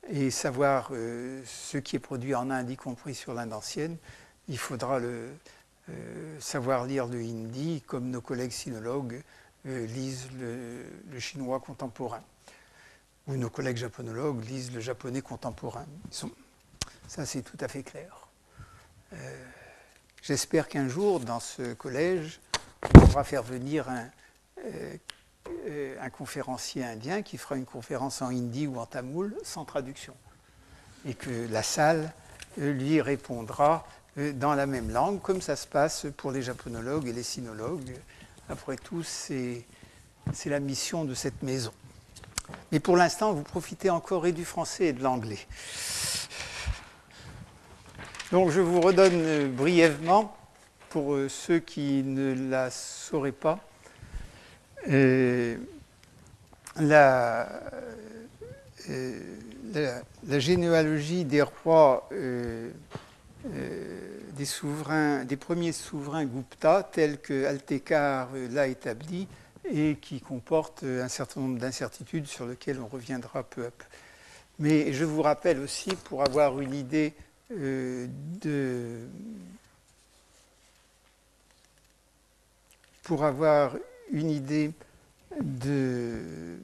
[0.10, 3.98] et savoir euh, ce qui est produit en Inde, y compris sur l'Inde ancienne,
[4.48, 5.32] il faudra euh,
[6.40, 9.22] savoir lire le hindi comme nos collègues sinologues
[9.66, 12.24] lisent le, chinois contemporain,
[13.30, 15.86] ou nos collègues japonologues lisent le japonais contemporain.
[17.08, 18.28] ça, c'est tout à fait clair.
[20.22, 22.40] J'espère qu'un jour, dans ce collège,
[22.84, 24.10] on pourra faire venir un,
[24.66, 24.98] euh,
[25.68, 30.14] euh, un, conférencier indien qui fera une conférence en hindi ou en tamoul sans traduction.
[31.06, 32.12] Et que la salle
[32.60, 33.88] euh, lui répondra
[34.34, 37.96] dans la même langue, comme ça se passe pour les japonologues et les sinologues.
[38.50, 39.66] Après tout, c'est
[40.46, 41.72] la mission de cette maison.
[42.72, 45.40] Mais pour l'instant, vous profitez encore et du français et de l'anglais.
[48.32, 50.36] Donc je vous redonne brièvement
[50.90, 53.60] pour euh, ceux qui ne la sauraient pas,
[54.88, 55.58] euh,
[56.80, 57.50] la,
[58.90, 59.20] euh,
[60.28, 62.08] la, généalogie des rois,
[64.38, 69.28] des souverains, des premiers souverains Gupta, tels que Altekar l'a établi,
[69.72, 73.86] et qui comporte un certain nombre d'incertitudes sur lesquelles on reviendra peu à peu.
[74.60, 77.14] Mais je vous rappelle aussi, pour avoir une idée
[77.50, 79.08] de,
[83.04, 83.76] pour avoir
[84.12, 84.72] une idée
[85.42, 86.58] de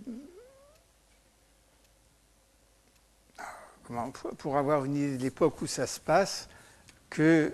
[4.37, 6.49] pour avoir une idée de l'époque où ça se passe,
[7.09, 7.53] que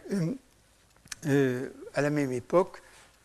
[1.26, 2.82] euh, à la même époque,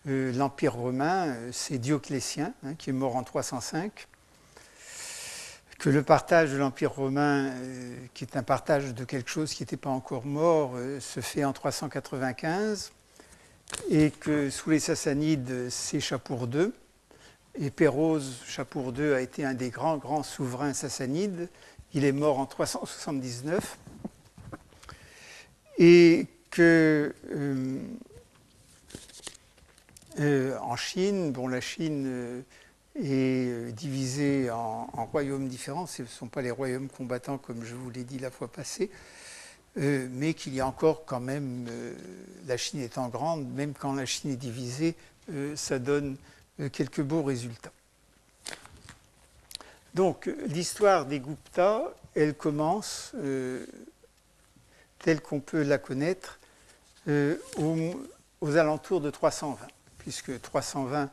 [0.06, 4.08] euh, l'Empire romain, euh, c'est Dioclétien, hein, qui est mort en 305,
[5.78, 7.52] que le partage de l'Empire romain,
[8.14, 11.52] qui est un partage de quelque chose qui n'était pas encore mort, se fait en
[11.52, 12.92] 395,
[13.90, 16.72] et que sous les Sassanides, c'est Chapour II.
[17.58, 21.48] Et Péroze, Chapour II, a été un des grands, grands souverains sassanides.
[21.94, 23.78] Il est mort en 379.
[25.78, 27.80] Et que euh,
[30.18, 32.42] euh, en Chine, la Chine euh,
[32.94, 35.86] est divisée en, royaumes différents.
[35.86, 38.90] Ce ne sont pas les royaumes combattants comme je vous l'ai dit la fois passée.
[39.78, 41.94] Euh, mais qu'il y a encore quand même, euh,
[42.46, 44.94] la Chine étant grande, même quand la Chine est divisée,
[45.30, 46.16] euh, ça donne
[46.72, 47.72] quelques beaux résultats.
[49.92, 51.82] Donc l'histoire des Gupta,
[52.14, 53.14] elle commence
[55.00, 56.38] telle qu'on peut la connaître
[57.58, 59.66] aux, alentours de 320,
[60.06, 61.10] puisque 320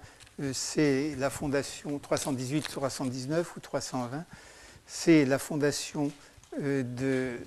[0.53, 4.23] c'est la fondation 318, 319 ou 320,
[4.86, 6.12] c'est la fondation
[6.60, 7.39] de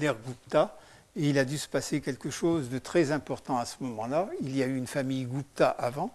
[0.00, 0.76] l'ère Gupta,
[1.14, 4.28] et il a dû se passer quelque chose de très important à ce moment-là.
[4.40, 6.12] Il y a eu une famille Gupta avant.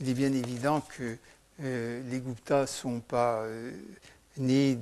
[0.00, 1.18] Il est bien évident que
[1.60, 3.72] euh, les Gupta ne sont pas euh,
[4.38, 4.78] nés,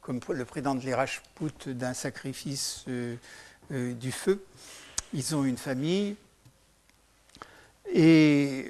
[0.00, 3.16] comme le président de l'Irajput, d'un sacrifice euh,
[3.70, 4.42] du feu.
[5.12, 6.16] Ils ont une famille
[7.92, 8.66] Et,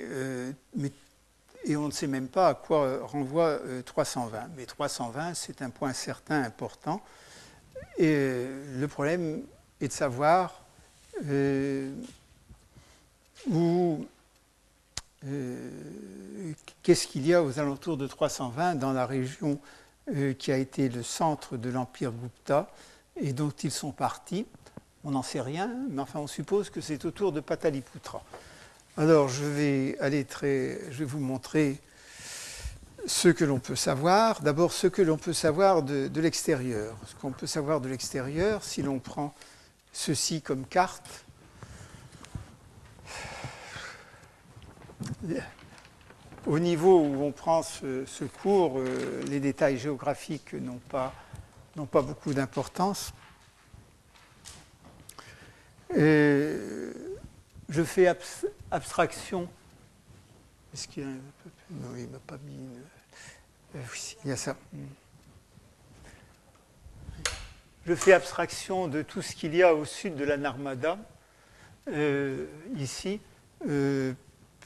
[1.64, 4.48] et, on ne sait même pas à quoi renvoie 320.
[4.56, 7.00] Mais 320, c'est un point certain, important.
[7.96, 8.46] Et
[8.76, 9.42] le problème
[9.80, 10.62] est de savoir
[13.50, 14.04] où
[16.82, 19.58] qu'est-ce qu'il y a aux alentours de 320 dans la région
[20.14, 22.68] euh, qui a été le centre de l'empire Gupta
[23.16, 24.46] et dont ils sont partis.
[25.02, 28.22] On n'en sait rien, mais enfin on suppose que c'est autour de Pataliputra.
[28.96, 31.80] Alors je vais aller très, je vais vous montrer
[33.06, 34.40] ce que l'on peut savoir.
[34.40, 36.96] D'abord ce que l'on peut savoir de, l'extérieur.
[37.04, 39.34] Ce qu'on peut savoir de l'extérieur, si l'on prend
[39.92, 41.24] ceci comme carte,
[46.46, 51.12] au niveau où on prend ce, cours, euh, les détails géographiques n'ont pas,
[51.90, 53.12] pas, beaucoup d'importance.
[55.90, 58.06] je fais
[58.70, 59.48] abstraction.
[60.72, 62.58] Est-ce qu'il y a un peu Non, il ne m'a pas mis.
[63.76, 64.56] Euh, oui, il y a ça.
[67.86, 70.98] Je fais abstraction de tout ce qu'il y a au sud de la Narmada,
[71.88, 72.46] euh,
[72.76, 73.20] ici,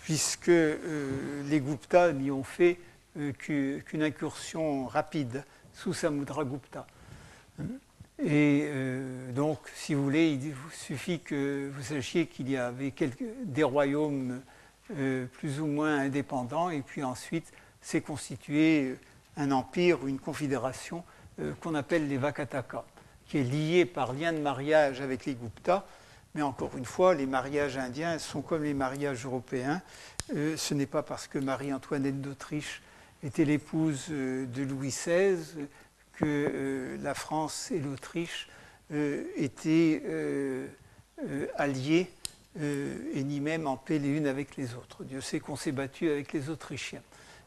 [0.08, 2.78] puisque euh, les Gupta n'y ont fait
[3.18, 6.86] euh, qu'une incursion rapide sous Samudragupta.
[8.20, 12.92] Et euh, donc, si vous voulez, il suffit que vous sachiez qu'il y avait
[13.44, 14.40] des royaumes
[15.32, 17.52] plus ou moins indépendants, et puis ensuite
[17.82, 18.96] s'est constitué
[19.36, 21.04] un empire ou une confédération
[21.60, 22.86] qu'on appelle les Vakataka,
[23.26, 25.86] qui est liée par lien de mariage avec les Gupta,
[26.34, 29.82] mais encore une fois, les mariages indiens sont comme les mariages européens.
[30.34, 32.82] Euh, ce n'est pas parce que Marie-Antoinette d'Autriche
[33.22, 35.66] était l'épouse euh, de Louis XVI
[36.18, 38.48] que euh, la France et l'Autriche
[39.36, 40.02] étaient
[41.56, 42.10] alliées
[42.58, 45.04] et ni même en paix les unes avec les autres.
[45.04, 47.02] Dieu sait qu'on s'est battu avec les Autrichiens.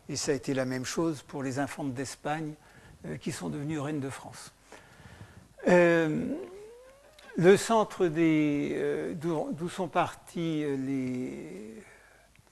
[0.07, 2.53] Et ça a été la même chose pour les infantes d'Espagne
[3.21, 4.53] qui sont devenues reines de France.
[7.37, 11.81] Le centre euh, d'où sont partis euh, les,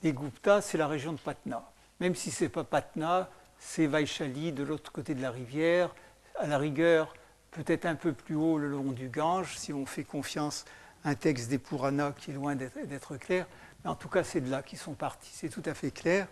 [0.04, 1.70] les Guptas, c'est la région de Patna.
[2.00, 3.30] Même si ce n'est pas Patna,
[3.60, 5.94] c'est Vaishali de l'autre côté de la rivière,
[6.40, 7.14] à la rigueur
[7.52, 10.66] peut-être un peu plus haut le long du Gange, si on fait confiance
[11.04, 13.48] à un texte des Puranas qui est loin d'être clair.
[13.84, 16.28] Mais en tout cas, c'est de là qu'ils sont partis, c'est tout à fait clair.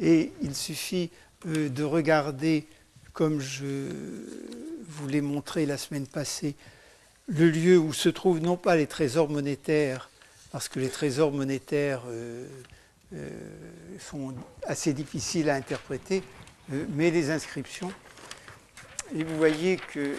[0.00, 1.10] Et il suffit
[1.46, 2.66] euh, de regarder,
[3.12, 3.90] comme je
[4.86, 6.54] vous l'ai montré la semaine passée,
[7.28, 10.10] le lieu où se trouvent non pas les trésors monétaires,
[10.52, 12.46] parce que les trésors monétaires euh,
[13.14, 13.28] euh,
[13.98, 14.34] sont
[14.66, 16.22] assez difficiles à interpréter,
[16.68, 17.92] mais les inscriptions.
[19.14, 20.16] Et vous voyez que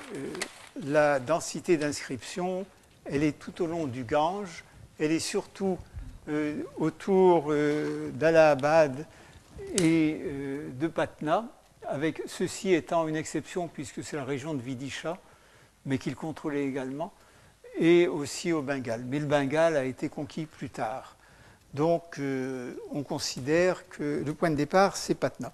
[0.86, 2.66] la densité d'inscriptions,
[3.06, 4.64] elle est tout au long du Gange,
[5.00, 5.78] elle est surtout
[6.78, 7.54] autour
[8.14, 9.06] d'Allahabad
[9.82, 10.22] et
[10.80, 11.46] de Patna,
[11.88, 15.18] avec ceci étant une exception puisque c'est la région de Vidisha
[15.86, 17.14] mais qu'il contrôlait également,
[17.80, 19.04] et aussi au Bengale.
[19.06, 21.16] Mais le Bengale a été conquis plus tard.
[21.74, 25.54] Donc euh, on considère que le point de départ, c'est Patna.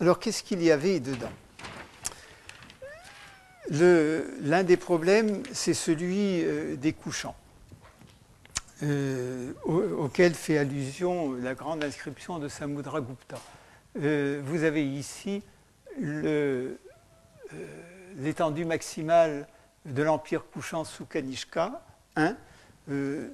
[0.00, 1.32] Alors qu'est-ce qu'il y avait dedans?
[3.70, 7.36] L'un des problèmes, c'est celui euh, des couchants,
[8.82, 13.38] euh, auquel fait allusion la grande inscription de Samudragupta.
[13.94, 15.42] vous avez ici
[18.16, 19.46] l'étendue maximale
[19.84, 21.82] de l'empire couchant sous Kanishka,
[22.90, 23.28] euh,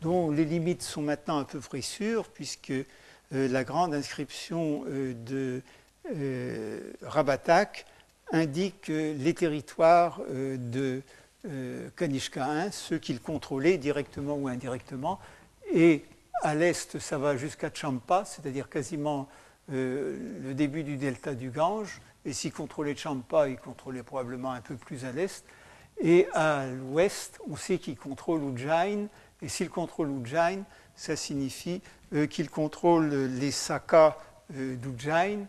[0.00, 2.84] dont les limites sont maintenant à peu près sûres, puisque euh,
[3.30, 5.62] la grande inscription euh, de
[7.02, 7.84] Rabatak
[8.32, 11.02] indique les territoires de
[11.96, 15.18] Kanishka I, ceux qu'il contrôlait directement ou indirectement,
[15.72, 16.04] et
[16.42, 19.28] à l'est, ça va jusqu'à Champa, c'est-à-dire quasiment
[19.68, 24.76] le début du delta du Gange, et s'il contrôlait Champa, il contrôlait probablement un peu
[24.76, 25.44] plus à l'est,
[26.00, 29.08] et à l'ouest, on sait qu'il contrôle Ujjain.
[29.42, 30.62] Et s'il contrôle Ujjain,
[30.94, 31.82] ça signifie
[32.14, 34.16] euh, qu'il contrôle les sakas
[34.54, 35.46] euh, d'Ujjain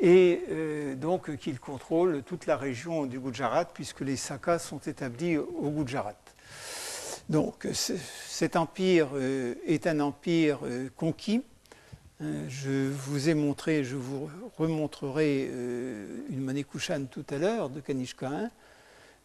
[0.00, 5.36] et euh, donc qu'il contrôle toute la région du Gujarat, puisque les sakas sont établis
[5.36, 6.14] au Gujarat.
[7.28, 9.08] Donc cet empire
[9.64, 10.58] est un empire
[10.96, 11.44] conquis.
[12.20, 14.28] Je vous ai montré, je vous
[14.58, 15.48] remontrerai
[16.28, 16.66] une monnaie
[17.08, 18.50] tout à l'heure de Kanishka.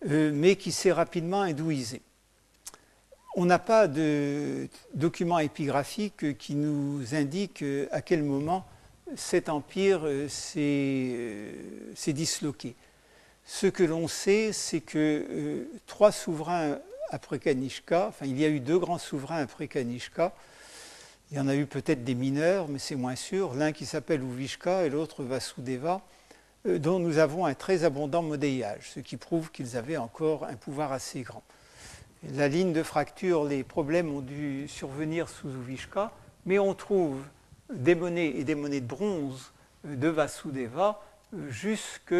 [0.07, 2.01] Euh, mais qui s'est rapidement hindouisé.
[3.35, 8.65] On n'a pas de document épigraphique qui nous indique à quel moment
[9.15, 10.27] cet empire euh,
[10.57, 11.51] euh,
[11.95, 12.75] s'est disloqué.
[13.45, 16.79] Ce que l'on sait, c'est que trois souverains
[17.11, 20.33] après Kanishka, enfin il y a eu deux grands souverains après Kanishka,
[21.31, 23.53] Il y en a eu peut-être des mineurs, mais c'est moins sûr.
[23.53, 26.01] L'un qui s'appelle Uvishka et l'autre Vasudeva,
[26.65, 30.55] euh, dont nous avons un très abondant modéillage, ce qui prouve qu'ils avaient encore un
[30.55, 31.43] pouvoir assez grand.
[32.33, 36.11] La ligne de fracture, les problèmes ont dû survenir sous Uvishka,
[36.45, 37.21] mais on trouve
[37.73, 39.51] des monnaies et des monnaies de bronze
[39.83, 41.01] de Vasudeva
[41.49, 42.15] jusque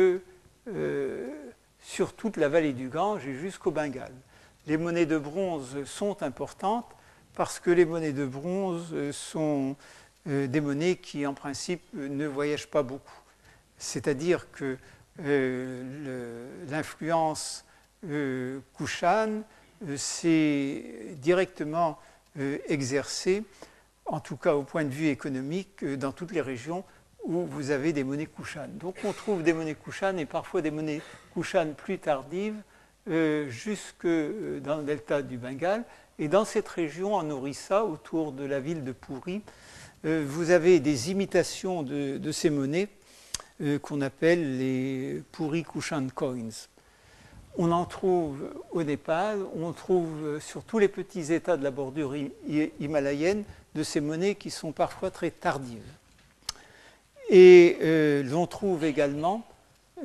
[1.79, 4.13] sur toute la vallée du Gange et jusqu'au Bengale.
[4.67, 6.89] Les monnaies de bronze sont importantes
[7.35, 9.75] parce que les monnaies de bronze sont
[10.27, 13.19] euh, des monnaies qui, en principe, ne voyagent pas beaucoup.
[13.77, 14.77] C'est-à-dire que
[15.21, 17.63] euh, l'influence
[18.09, 19.43] euh, Kushan
[19.97, 21.99] s'est directement
[22.67, 23.43] exercée,
[24.05, 26.83] en tout cas au point de vue économique, dans toutes les régions
[27.25, 28.67] où vous avez des monnaies Kushan.
[28.79, 31.01] Donc on trouve des monnaies Kushan et parfois des monnaies
[31.33, 32.61] Kushan plus tardives
[33.09, 35.83] euh, jusque euh, dans le delta du Bengale.
[36.17, 39.41] Et dans cette région, en Orissa, autour de la ville de Puri,
[40.05, 42.87] euh, vous avez des imitations de, ces monnaies
[43.81, 46.67] qu'on appelle les Puri Kushan Coins.
[47.57, 52.15] On en trouve au Népal, on trouve sur tous les petits États de la bordure
[52.79, 53.45] himalayenne
[53.75, 55.91] de ces monnaies qui sont parfois très tardives.
[57.29, 59.45] Et euh, l'on trouve également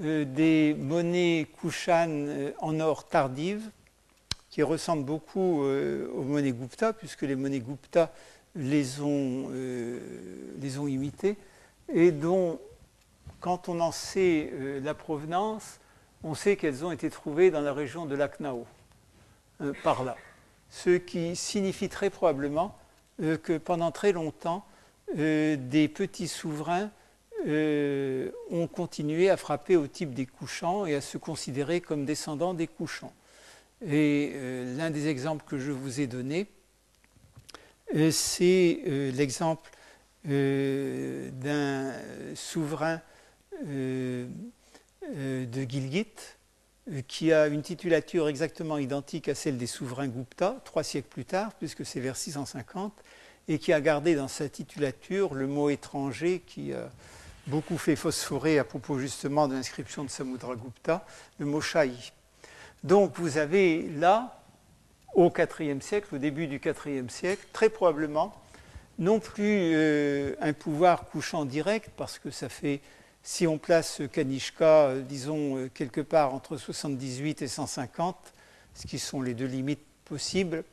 [0.02, 3.70] euh, des monnaies Kushan euh, en or tardives
[4.50, 8.12] qui ressemblent beaucoup aux monnaies Gupta, puisque les monnaies Gupta
[8.56, 9.48] les ont,
[10.58, 11.36] les ont imitées,
[11.94, 12.58] et dont,
[13.38, 14.52] quand on en sait
[14.82, 15.78] la provenance,
[16.24, 18.66] on sait qu'elles ont été trouvées dans la région de Lucknow,
[19.84, 20.16] par là.
[20.68, 22.76] Ce qui signifie très probablement
[23.20, 24.64] que pendant très longtemps,
[25.14, 26.90] des petits souverains
[27.46, 32.52] euh, ont continué à frapper au type des couchants et à se considérer comme descendants
[32.52, 33.14] des couchants.
[33.82, 36.48] Et euh, l'un des exemples que je vous ai donné,
[37.94, 38.82] euh, c'est
[39.14, 39.70] l'exemple
[40.22, 41.94] d'un
[42.34, 43.00] souverain
[43.62, 44.26] de
[45.66, 46.12] Gilgit
[47.07, 51.53] qui a une titulature exactement identique à celle des souverains Gupta, trois siècles plus tard,
[51.55, 52.93] puisque c'est vers 650,
[53.49, 56.91] et qui a gardé dans sa titulature le mot étranger qui a
[57.47, 61.05] beaucoup fait phosphorer à propos justement de l'inscription de Samudragupta,
[61.38, 62.12] le mot Shahi.
[62.84, 64.41] Donc vous avez là,
[65.14, 68.34] au IVe siècle, au début du IVe siècle, très probablement,
[68.99, 72.80] non plus euh, un pouvoir couchant direct, parce que ça fait,
[73.22, 78.16] si on place Kanishka, euh, disons, euh, quelque part entre 78 et 150,
[78.74, 80.64] ce qui sont les deux limites possibles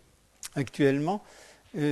[0.56, 1.24] actuellement,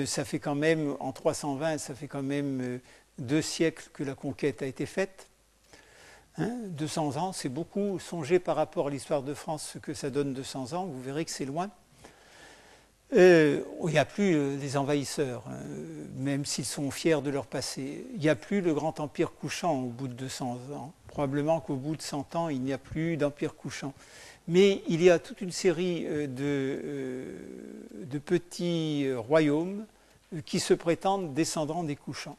[0.06, 2.80] ça fait quand même, en 320, ça fait quand même
[3.20, 5.28] deux siècles que la conquête a été faite.
[6.40, 8.00] 200 hein, ans, c'est beaucoup.
[8.00, 11.26] Songez par rapport à l'histoire de France ce que ça donne 200 ans, vous verrez
[11.26, 11.70] que c'est loin.
[13.14, 15.60] Euh, il n'y a plus euh, les envahisseurs, hein,
[16.18, 18.06] même s'ils sont fiers de leur passé.
[18.14, 20.94] Il n'y a plus le grand empire couchant au bout de 200 ans.
[21.08, 23.94] Probablement qu'au bout de 100 ans, il n'y a plus d'empire couchant.
[24.48, 26.28] Mais il y a toute une série euh,
[28.06, 29.86] de, petits royaumes
[30.46, 32.38] qui se prétendent descendants des couchants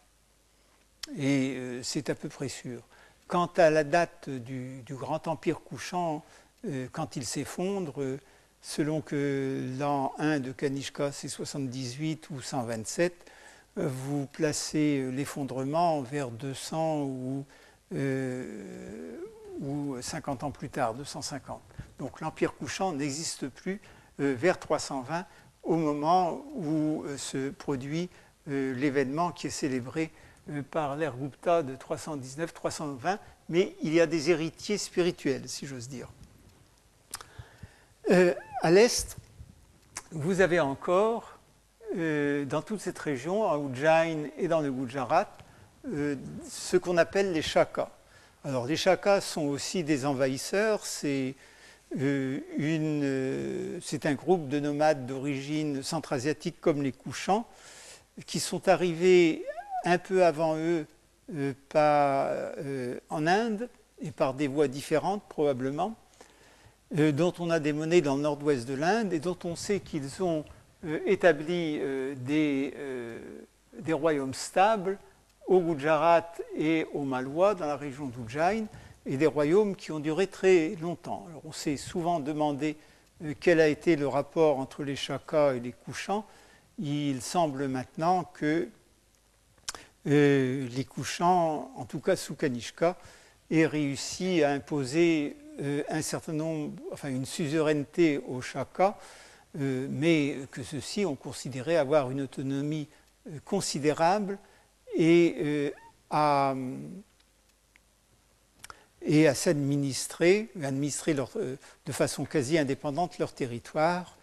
[1.16, 2.82] et euh, c'est à peu près sûr.
[3.28, 6.24] Quant à la date du, grand empire couchant,
[6.66, 8.18] euh, quand il s'effondre, euh,
[8.66, 13.14] selon que l'an 1 de Kanishka c'est 78 ou 127,
[13.76, 17.44] vous placez l'effondrement vers 200 ou,
[19.60, 21.60] ou 50 ans plus tard, 250.
[22.00, 23.80] Donc l'empire couchant n'existe plus
[24.18, 25.26] vers 320
[25.62, 28.08] au moment où se produit
[28.48, 30.10] l'événement qui est célébré
[30.50, 35.88] euh, par l'ère Gupta de 319-320, mais il y a des héritiers spirituels, si j'ose
[35.88, 36.08] dire.
[38.64, 39.16] Euh, à l'est,
[40.12, 41.38] vous avez encore,
[41.96, 45.28] euh, dans toute cette région, à Ujjain et dans le Gujarat,
[46.48, 47.90] ce qu'on appelle les Shakas.
[48.44, 51.36] Alors les Shakas sont aussi des envahisseurs, c'est
[51.94, 52.40] un
[54.14, 57.46] groupe de nomades d'origine centra-asiatique comme les Couchants,
[58.26, 59.44] qui sont arrivés
[59.84, 60.86] un peu avant eux
[61.34, 63.68] euh, euh, en Inde
[64.00, 65.96] et par des voies différentes probablement,
[66.99, 69.80] euh, dont on a des monnaies dans le nord-ouest de l'Inde et dont on sait
[69.80, 70.45] qu'ils ont
[71.07, 71.80] établi
[72.16, 72.74] des,
[73.80, 74.99] des, royaumes stables
[75.49, 78.66] au Gujarat et au Malwa, dans la région d'Ujjain,
[79.05, 81.26] et des royaumes qui ont duré très longtemps.
[81.45, 82.76] On s'est souvent demandé
[83.41, 86.24] quel a été le rapport entre les Chakas et les Couchants.
[86.78, 88.68] Il semble maintenant que
[90.07, 92.97] les couchants, en tout cas sous Kanishka,
[93.51, 98.98] aient réussi à imposer euh, un certain nombre, enfin une suzeraineté aux Shaka,
[99.59, 102.88] euh, mais que ceux-ci ont considéré avoir une autonomie
[103.44, 104.38] considérable
[104.94, 105.72] et
[106.11, 106.54] à,
[109.02, 114.16] et à s'administrer, administrer de façon quasi indépendante leur territoire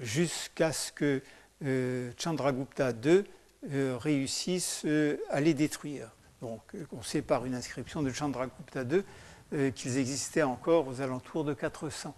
[0.00, 1.22] jusqu'à ce que
[2.18, 3.22] Chandragupta II
[3.70, 4.84] réussisse
[5.30, 6.10] à les détruire.
[6.42, 6.60] Donc,
[6.92, 9.02] on sait par une inscription de Chandragupta II
[9.74, 12.14] qu'ils existaient encore aux alentours de 400.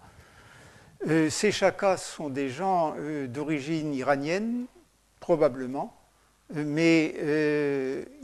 [1.07, 4.65] Euh, ces chakas sont des gens euh, d'origine iranienne,
[5.21, 5.95] probablement,
[6.55, 7.15] euh, mais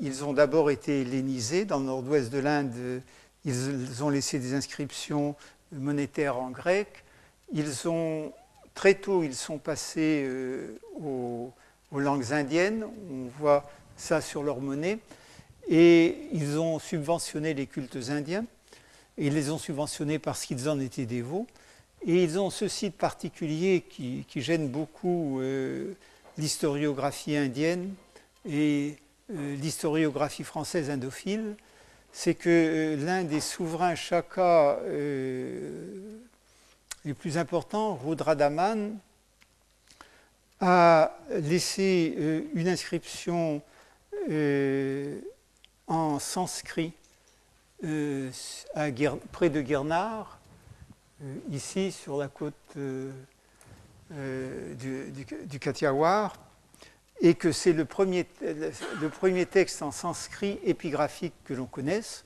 [0.01, 3.01] ils ont d'abord été hellénisés dans le nord-ouest de l'Inde.
[3.45, 5.35] Ils ont laissé des inscriptions
[5.71, 7.05] monétaires en grec.
[7.53, 8.33] Ils ont,
[8.73, 10.27] très tôt, ils sont passés
[10.99, 11.53] aux,
[11.91, 12.85] aux, langues indiennes.
[13.11, 14.97] On voit ça sur leur monnaie.
[15.67, 18.45] Et ils ont subventionné les cultes indiens.
[19.17, 21.47] Et ils les ont subventionnés parce qu'ils en étaient dévots.
[22.07, 25.93] Et ils ont ce site particulier qui, gêne beaucoup euh,
[26.37, 27.93] l'historiographie indienne
[28.47, 28.97] et
[29.33, 31.55] euh, l'historiographie française indophile,
[32.11, 34.79] c'est que euh, l'un des souverains Shaka
[37.05, 38.97] les plus importants, Rudradaman,
[40.59, 42.15] a laissé
[42.55, 43.61] une inscription
[45.87, 46.93] en sanskrit
[49.31, 50.39] près de Girnar
[51.23, 53.09] euh, ici sur la côte euh,
[54.11, 56.35] euh, du, du, Kathiawar,
[57.21, 62.25] et que c'est le premier, le premier texte en sanskrit épigraphique que l'on connaisse.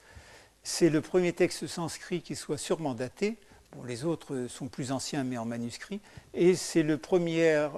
[0.64, 3.38] C'est le premier texte sanskrit qui soit sûrement daté.
[3.74, 6.02] Bon, les autres sont plus anciens, mais en manuscrit.
[6.34, 7.70] Et c'est le premier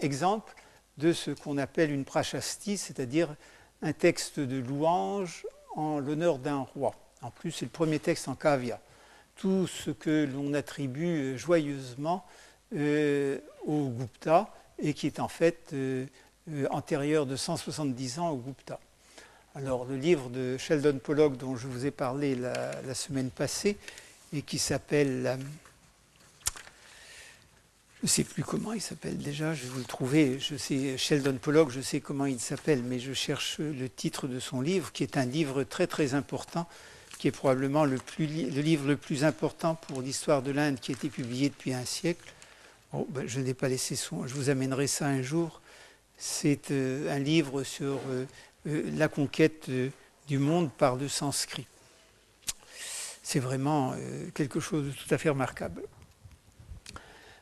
[0.00, 0.52] exemple
[0.98, 3.36] de ce qu'on appelle une prachasti, c'est-à-dire
[3.82, 5.46] un texte de louange
[5.76, 6.94] en l'honneur d'un roi.
[7.22, 8.80] En plus, c'est le premier texte en kavya
[9.40, 12.26] tout ce que l'on attribue joyeusement
[12.76, 16.04] euh, au Gupta et qui est en fait euh,
[16.50, 18.78] euh, antérieur de 170 ans au Gupta.
[19.54, 23.78] Alors le livre de Sheldon Pollock dont je vous ai parlé la, semaine passée
[24.32, 25.38] et qui s'appelle...
[28.02, 30.38] je ne sais plus comment il s'appelle déjà, je vais vous le trouver.
[30.38, 34.40] Je sais Sheldon Pollock, je sais comment il s'appelle, mais je cherche le titre de
[34.40, 36.66] son livre, qui est un livre très très important
[37.20, 41.10] qui est probablement le, livre le plus important pour l'histoire de l'Inde qui a été
[41.10, 42.32] publié depuis un siècle.
[43.10, 45.60] Ben, je n'ai pas laissé son, je vous amènerai ça un jour.
[46.16, 48.24] C'est euh, un livre sur euh,
[48.66, 49.70] euh, la conquête
[50.28, 51.66] du monde par le sanskrit.
[53.22, 53.94] C'est vraiment
[54.34, 55.82] quelque chose de tout à fait remarquable.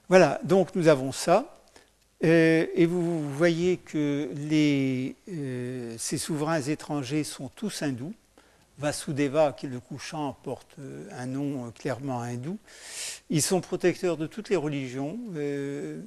[0.09, 1.61] Voilà, donc nous avons ça.
[2.21, 5.15] et vous voyez que les,
[5.99, 8.15] ces souverains étrangers sont tous hindous.
[8.79, 12.59] Vasudeva, qui est le couchant, porte euh, un nom euh, clairement hindou.
[13.29, 15.19] Ils sont protecteurs de toutes les religions.
[15.37, 16.01] Euh,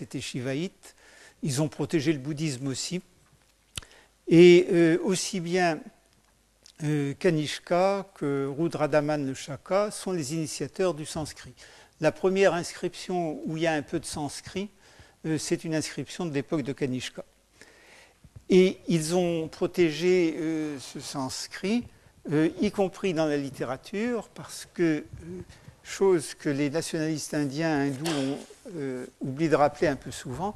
[0.00, 0.94] était shivaïte.
[1.42, 3.02] Ils ont protégé le bouddhisme aussi.
[4.28, 5.80] Et euh, aussi bien
[7.18, 11.52] Kanishka que Rudradaman le Shaka sont les initiateurs du sanskrit.
[12.00, 14.70] La première inscription où il y a un peu de sanskrit,
[15.38, 17.24] c'est une inscription de l'époque de Kanishka.
[18.50, 21.86] Et ils ont protégé euh, ce sanskrit,
[22.32, 25.04] euh, y compris dans la littérature, parce que, euh,
[25.84, 30.54] chose que les nationalistes indiens hindous ont oublié de rappeler un peu souvent,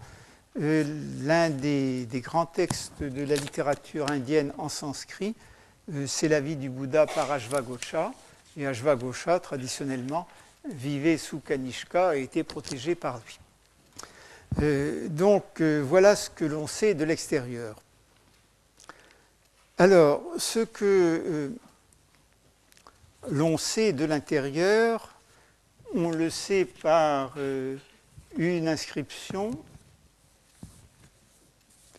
[0.57, 5.35] l'un des, grands textes de la littérature indienne en sanskrit,
[6.07, 8.13] c'est la vie du Bouddha par Ashvagosha.
[8.57, 10.29] Et Ashvagosha, traditionnellement,
[10.69, 13.39] vivait sous Kanishka et était protégé par lui.
[15.11, 17.85] donc voilà ce que l'on sait de l'extérieur.
[19.77, 20.85] Alors, ce que
[21.27, 21.49] euh,
[23.29, 25.17] l'on sait de l'intérieur,
[25.95, 27.77] on le sait par euh,
[28.37, 29.51] une inscription.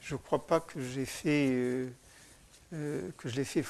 [0.02, 1.50] Je ne crois pas que j'ai fait
[2.72, 3.64] euh, que je l'ai fait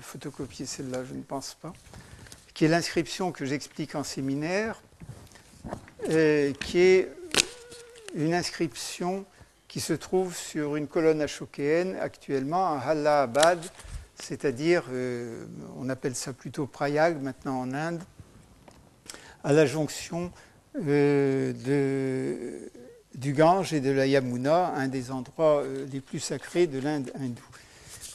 [0.00, 1.72] photocopier celle-là, je ne pense pas.
[2.54, 4.82] Qui est l'inscription que j'explique en séminaire,
[6.06, 7.08] qui est
[8.14, 9.24] une inscription
[9.68, 13.60] qui se trouve sur une colonne ashokéenne actuellement à Allahabad,
[14.20, 15.44] c'est-à-dire, euh,
[15.76, 18.02] on appelle ça plutôt Prayag maintenant en Inde,
[19.44, 20.32] à la jonction
[20.86, 21.52] euh,
[23.14, 27.10] du Gange et de la Yamuna, un des endroits euh, les plus sacrés de l'Inde
[27.14, 27.42] hindoue.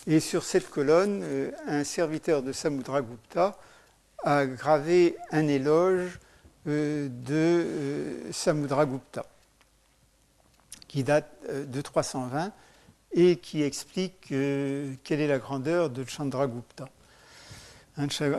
[0.07, 1.23] Et sur cette colonne,
[1.67, 3.57] un serviteur de Samudragupta
[4.23, 6.19] a gravé un éloge
[6.65, 9.25] de Samudragupta
[10.95, 12.53] qui date euh, de 320
[13.11, 16.87] et qui explique euh, quelle est la grandeur de Chandragupta.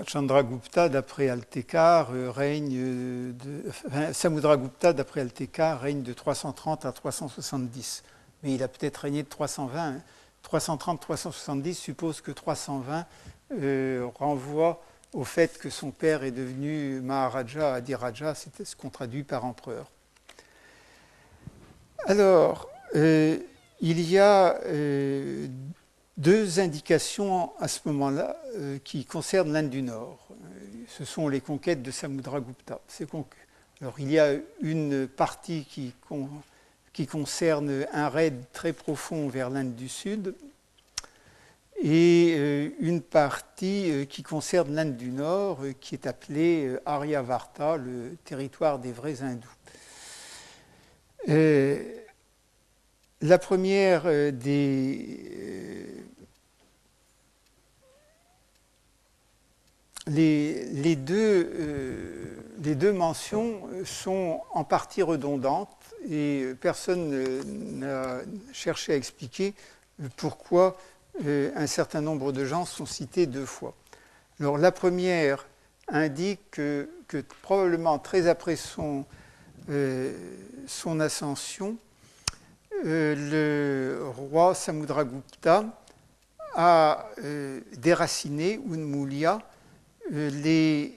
[0.07, 3.65] Chandragupta, d'après Altekar, règne de.
[4.13, 8.05] Samudragupta, d'après Altekar, règne de 330 à 370.
[8.43, 10.01] Mais il a peut-être régné de 320.
[10.45, 13.07] 330-370 suppose que 320
[14.19, 14.83] renvoie
[15.17, 19.91] au fait que son père est devenu Maharaja, Adiraja, c'est ce qu'on traduit par empereur.
[22.05, 23.39] Alors, euh,
[23.81, 25.49] il y a euh,
[26.19, 30.19] deux indications à ce moment-là euh, qui concernent l'Inde du Nord.
[30.87, 32.79] Ce sont les conquêtes de Samudragupta.
[33.81, 39.89] Alors, il y a une partie qui concerne un raid très profond vers l'Inde du
[39.89, 40.35] Sud,
[41.83, 47.77] et euh, une partie euh, qui concerne l'Inde du Nord, euh, qui est appelée Aryavarta,
[47.77, 49.49] le territoire des vrais hindous.
[53.21, 55.93] la première des.
[60.09, 65.77] Les, deux, les, deux, mentions sont en partie redondantes
[66.09, 67.43] et personne
[67.81, 68.21] n'a
[68.53, 69.53] cherché à expliquer
[70.17, 70.77] pourquoi
[71.25, 73.75] un certain nombre de gens sont cités deux fois.
[74.39, 75.47] Alors la première
[75.89, 76.89] indique que,
[77.43, 79.05] probablement très après son,
[79.71, 80.13] euh,
[81.01, 81.77] ascension,
[82.85, 85.65] euh, le roi Samudragupta
[86.55, 89.39] a euh, déraciné Unmulya
[90.11, 90.95] les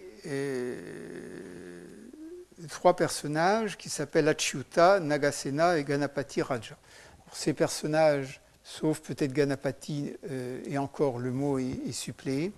[2.69, 6.75] trois personnages qui s'appellent Achyuta, Nagasena et Ganapati Raja.
[7.31, 12.53] ces personnages sauf peut-être Ganapati, euh, et encore le mot est, suppléé.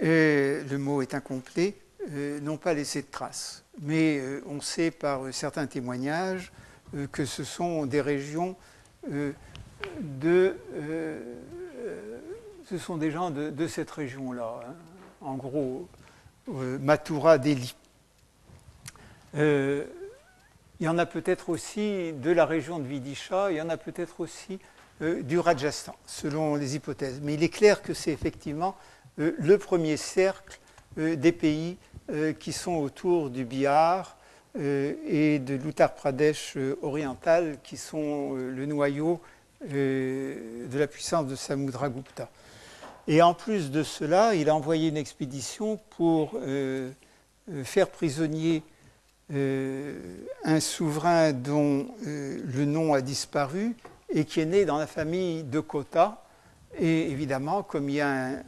[0.00, 1.74] le mot est incomplet,
[2.12, 3.64] euh, n'ont pas laissé de traces.
[3.82, 6.52] Mais euh, on sait par certains témoignages
[7.12, 8.56] que ce sont des régions
[10.00, 10.56] de.
[12.68, 14.74] ce sont des gens de, cette région-là, hein.
[15.20, 15.88] en gros,
[16.48, 17.76] Mathura, Delhi.
[19.34, 19.86] il
[20.80, 24.18] y en a peut-être aussi de la région de Vidisha, il y en a peut-être
[24.18, 24.58] aussi
[25.02, 27.20] euh, du Rajasthan, selon les hypothèses.
[27.22, 28.76] Mais il est clair que c'est effectivement
[29.18, 30.60] euh, le premier cercle
[30.98, 31.78] euh, des pays
[32.40, 34.16] qui sont autour du Bihar
[34.58, 39.20] et de l'Uttar Pradesh oriental, qui sont le noyau
[39.64, 42.28] de la puissance de Samudragupta.
[43.06, 46.36] Et en plus de cela, il a envoyé une expédition pour
[47.62, 48.64] faire prisonnier
[49.32, 53.76] un souverain dont le nom a disparu
[54.12, 56.22] et qui est né dans la famille de Kota.
[56.78, 58.42] Et évidemment, comme il y a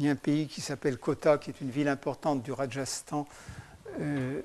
[0.00, 3.26] un, pays qui s'appelle Kota, qui est une ville importante du Rajasthan
[4.00, 4.40] euh,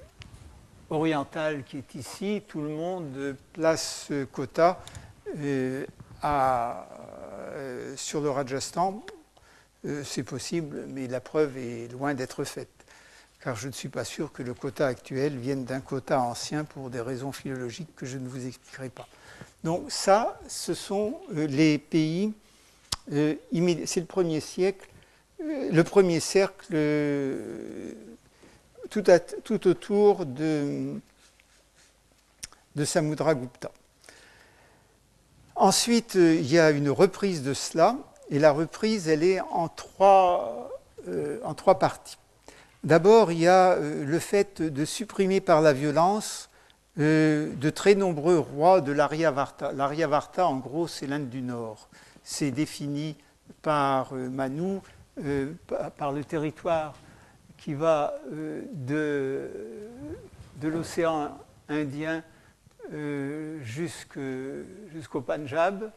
[0.90, 4.82] oriental qui est ici, tout le monde place Kota
[5.38, 5.86] euh,
[6.24, 9.04] euh, sur le Rajasthan.
[10.04, 12.79] C'est possible, mais la preuve est loin d'être faite
[13.42, 16.90] car je ne suis pas sûr que le quota actuel vienne d'un quota ancien pour
[16.90, 19.08] des raisons philologiques que je ne vous expliquerai pas.
[19.64, 22.34] Donc ça, ce sont euh, les pays,
[23.14, 23.36] euh,
[23.86, 24.90] c'est le premier siècle,
[25.42, 26.76] euh, le premier cercle
[28.90, 31.00] tout, autour de,
[32.76, 33.72] de Samudragupta.
[35.56, 37.98] Ensuite, il y a une reprise de cela,
[38.30, 40.72] et la reprise, elle est en trois,
[41.44, 42.18] en trois parties.
[42.84, 46.50] D'abord, il y a le fait de supprimer par la violence
[47.00, 49.72] euh, de très nombreux rois de l'Aryavarta.
[49.72, 51.88] L'Aryavarta, en gros, c'est l'Inde du Nord.
[52.24, 53.16] C'est défini
[53.62, 54.80] par euh, Manu,
[55.24, 55.54] euh,
[55.98, 56.96] par le territoire
[57.58, 59.50] qui va de,
[60.62, 62.24] de l'océan Indien
[63.62, 65.92] jusqu'au Punjab,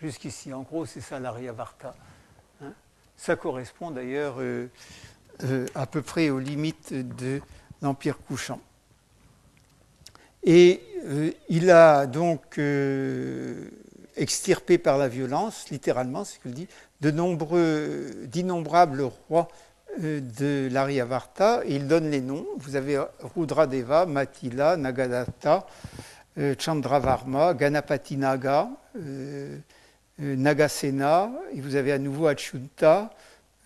[0.00, 0.52] jusqu'ici.
[0.52, 1.96] En gros, c'est ça l'Aryavarta.
[2.62, 2.72] Hein.
[3.16, 4.36] ça correspond d'ailleurs
[5.74, 7.40] à peu près aux limites de
[7.82, 8.60] l'Empire couchant.
[10.44, 13.68] Et euh, il a donc euh,
[14.16, 16.68] extirpé par la violence, littéralement, c'est ce qu'il dit,
[17.00, 19.48] d'innombrables rois
[20.02, 22.46] euh, de l'Aryavarta, et il donne les noms.
[22.58, 23.02] Vous avez
[23.34, 25.66] Rudradeva, Matila, Nagadatta,
[26.56, 28.68] Chandravarma, Ganapati Naga,
[30.18, 33.10] Nagasena, et vous avez à nouveau Achyuta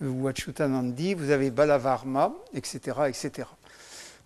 [0.02, 3.02] ou Achyutanandi, vous avez Balavarma, etc.
[3.08, 3.48] etc.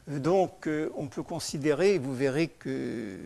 [0.07, 3.19] Donc euh, on peut considérer, et vous verrez que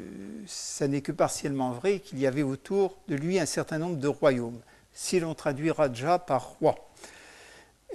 [0.47, 4.09] ça n'est que partiellement vrai, qu'il y avait autour de lui un certain nombre de
[4.09, 4.61] royaumes,
[4.95, 6.75] si l'on traduit Raja par roi.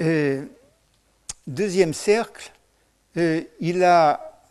[0.02, 0.46] Euh,
[1.48, 2.52] deuxième cercle,
[3.18, 4.42] euh, il, a,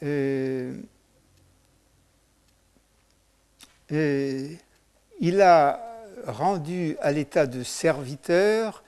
[5.20, 5.80] il a
[6.26, 8.84] rendu à l'état de serviteur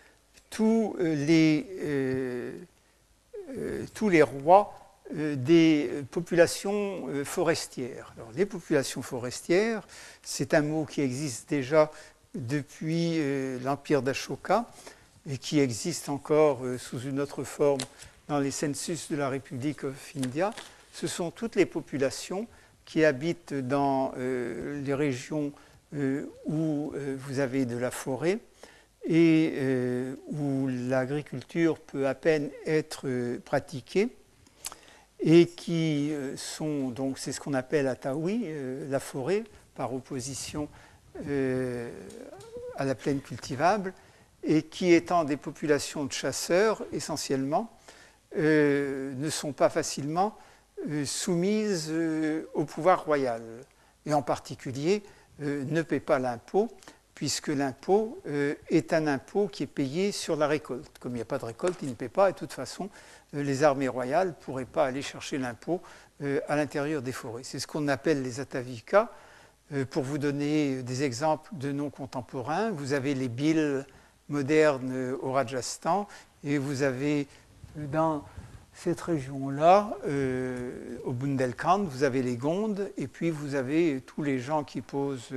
[0.57, 1.67] tous les,
[3.93, 4.73] tous les rois
[5.13, 8.15] des populations forestières.
[8.17, 9.87] Alors, les populations forestières,
[10.23, 11.91] c'est un mot qui existe déjà
[12.35, 13.21] depuis
[13.63, 14.65] l'empire d'Ashoka
[15.29, 17.83] et qui existe encore sous une autre forme
[18.29, 20.55] dans les census de la République of India.
[20.95, 22.47] Ce sont toutes les populations
[22.87, 25.53] qui habitent dans les régions
[25.93, 28.39] où vous avez de la forêt
[29.09, 29.55] et
[30.29, 34.09] où l'agriculture peut à peine être pratiquée
[35.21, 38.47] et qui sont donc c'est ce qu'on appelle à Taoui,
[38.89, 39.45] la forêt
[39.75, 40.69] par opposition
[41.19, 43.95] à la plaine cultivable
[44.43, 47.73] et qui étant des populations de chasseurs essentiellement
[48.37, 50.37] ne sont pas facilement
[51.05, 51.93] soumises
[52.55, 53.43] au pouvoir royal.
[54.05, 55.03] Et en particulier
[55.41, 56.69] ne paient pas l'impôt
[57.17, 58.23] puisque l'impôt
[58.69, 60.99] est un impôt qui est payé sur la récolte.
[61.01, 62.91] Comme il n'y a pas de récolte, il ne paie pas et de toute façon
[63.33, 65.81] les armées royales ne pourraient pas aller chercher l'impôt
[66.23, 67.43] à l'intérieur des forêts.
[67.43, 69.11] C'est ce qu'on appelle les atavikas.
[69.91, 73.85] Pour vous donner des exemples de noms contemporains, vous avez les billes
[74.29, 76.07] modernes au Rajasthan
[76.45, 77.27] et vous avez
[77.77, 78.25] dans
[78.75, 79.97] cette région-là,
[81.05, 85.33] au Bundelkhand, vous avez les Gondes et puis vous avez tous les gens qui posent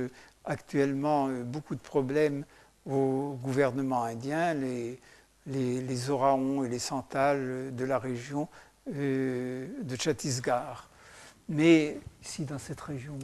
[0.50, 2.44] actuellement beaucoup de problèmes
[2.86, 4.98] au gouvernement indien, les,
[5.46, 8.48] les, Oraons et les Santals de la région
[8.86, 10.88] de Chhattisgarh.
[11.48, 13.18] Mais ici, dans cette région,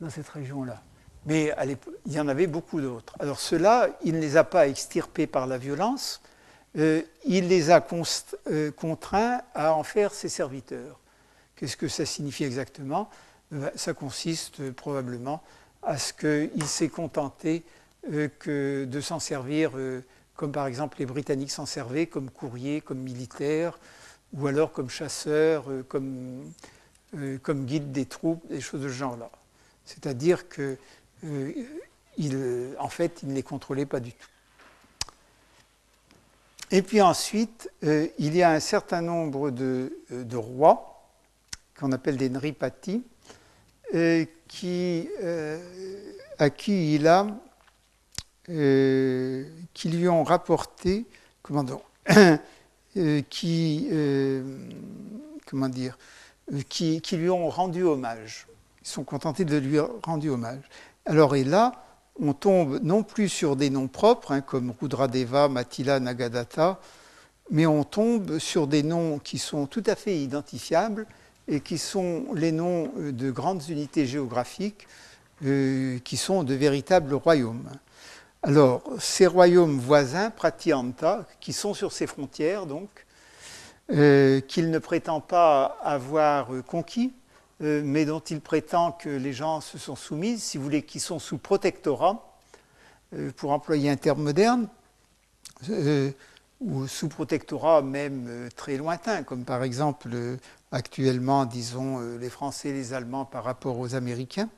[0.00, 0.82] dans cette région-là.
[1.24, 1.54] Mais
[2.06, 3.14] il y en avait beaucoup d'autres.
[3.20, 6.20] Alors ceux-là, il ne les a pas extirpés par la violence,
[6.78, 7.84] euh, il les a
[8.50, 10.98] euh, contraints à en faire ses serviteurs.
[11.54, 13.08] Qu'est-ce que ça signifie exactement?
[13.76, 15.42] Ça consiste euh, probablement
[15.82, 17.64] à ce qu'il s'est contenté
[18.38, 19.72] que de s'en servir
[20.34, 23.78] comme par exemple les Britanniques s'en servaient, comme courrier, comme militaire,
[24.32, 26.52] ou alors comme chasseur, comme,
[27.12, 29.30] guide des troupes, des choses de ce genre-là.
[29.84, 30.76] C'est-à-dire que
[32.88, 34.28] fait, il ne les contrôlait pas du tout.
[36.72, 41.06] Et puis ensuite, euh, il y a un certain nombre de, euh, rois,
[41.78, 43.04] qu'on appelle des nripati,
[43.94, 45.08] euh, qui,
[46.38, 47.26] à qui il a,
[48.46, 51.06] qui lui ont rapporté,
[51.42, 51.64] comment
[53.30, 53.88] qui,
[55.46, 55.98] comment dire,
[56.68, 58.46] qui, qui, lui ont rendu hommage.
[58.82, 60.62] Ils sont contentés de lui rendre hommage.
[61.06, 61.72] Alors, et là,
[62.20, 66.80] on tombe non plus sur des noms propres, hein, comme Rudradeva, Matila, Nagadatta,
[67.50, 71.06] mais on tombe sur des noms qui sont tout à fait identifiables
[71.48, 74.86] et qui sont les noms euh, de grandes unités géographiques
[75.44, 77.68] euh, qui sont de véritables royaumes.
[78.42, 82.88] Alors, ces royaumes voisins, Pratyanta, qui sont sur ces frontières, donc,
[83.90, 87.12] euh, qu'il ne prétend pas avoir conquis,
[87.60, 91.20] mais dont il prétend que les gens se sont soumis, si vous voulez, qui sont
[91.20, 92.36] sous protectorat,
[93.36, 94.66] pour employer un terme moderne,
[96.60, 100.10] ou sous protectorat même très lointain, comme par exemple
[100.72, 104.48] actuellement, disons, les Français et les Allemands par rapport aux Américains.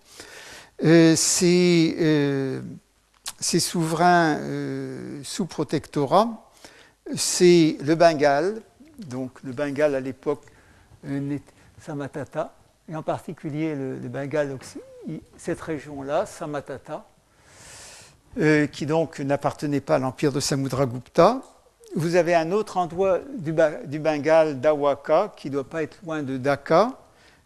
[0.81, 2.61] ces,
[3.41, 4.41] ces, souverains
[5.23, 6.51] sous protectorat,
[7.17, 8.63] c'est le Bengale,
[8.99, 10.45] donc le Bengale à l'époque,
[11.81, 12.55] Samatata,
[12.89, 14.57] et en particulier le, Bengale,
[15.37, 17.07] cette région-là, Samatata,
[18.39, 21.43] euh, qui donc n'appartenait pas à l'empire de Samudragupta.
[21.97, 26.37] Vous avez un autre endroit du, Bengale, Dawaka, qui ne doit pas être loin de
[26.39, 26.99] Dhaka.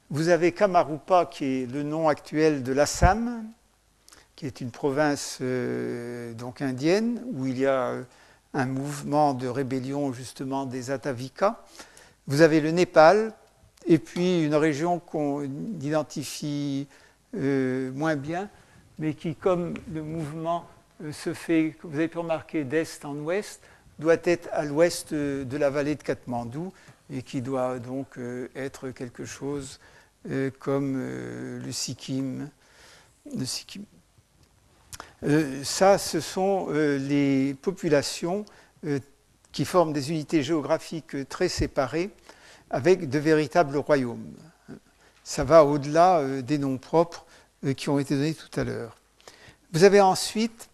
[0.08, 3.44] Vous avez Kamarupa, qui est le nom actuel de l'Assam,
[4.36, 7.96] qui est une province euh, donc indienne, où il y a
[8.54, 11.62] un mouvement de rébellion justement des Atavikas.
[12.26, 13.34] Vous avez le Népal,
[13.86, 16.88] et puis une région qu'on identifie
[17.36, 18.48] euh, moins bien,
[18.98, 20.64] mais qui, comme le mouvement
[21.04, 23.60] euh, se fait, vous avez pu remarquer, d'est en ouest,
[23.98, 26.72] doit être à l'ouest de la vallée de Katmandou
[27.10, 29.80] et qui doit donc euh, être quelque chose
[30.58, 32.50] comme le Sikkim.
[33.34, 33.84] Le Sikkim.
[35.62, 38.44] ça, ce sont les populations
[39.52, 42.10] qui forment des unités géographiques très séparées
[42.70, 44.34] avec de véritables royaumes.
[45.24, 47.26] Ça va au-delà euh, des noms propres
[47.64, 48.96] euh, qui ont été donnés tout à l'heure.
[49.72, 50.68] Vous avez ensuite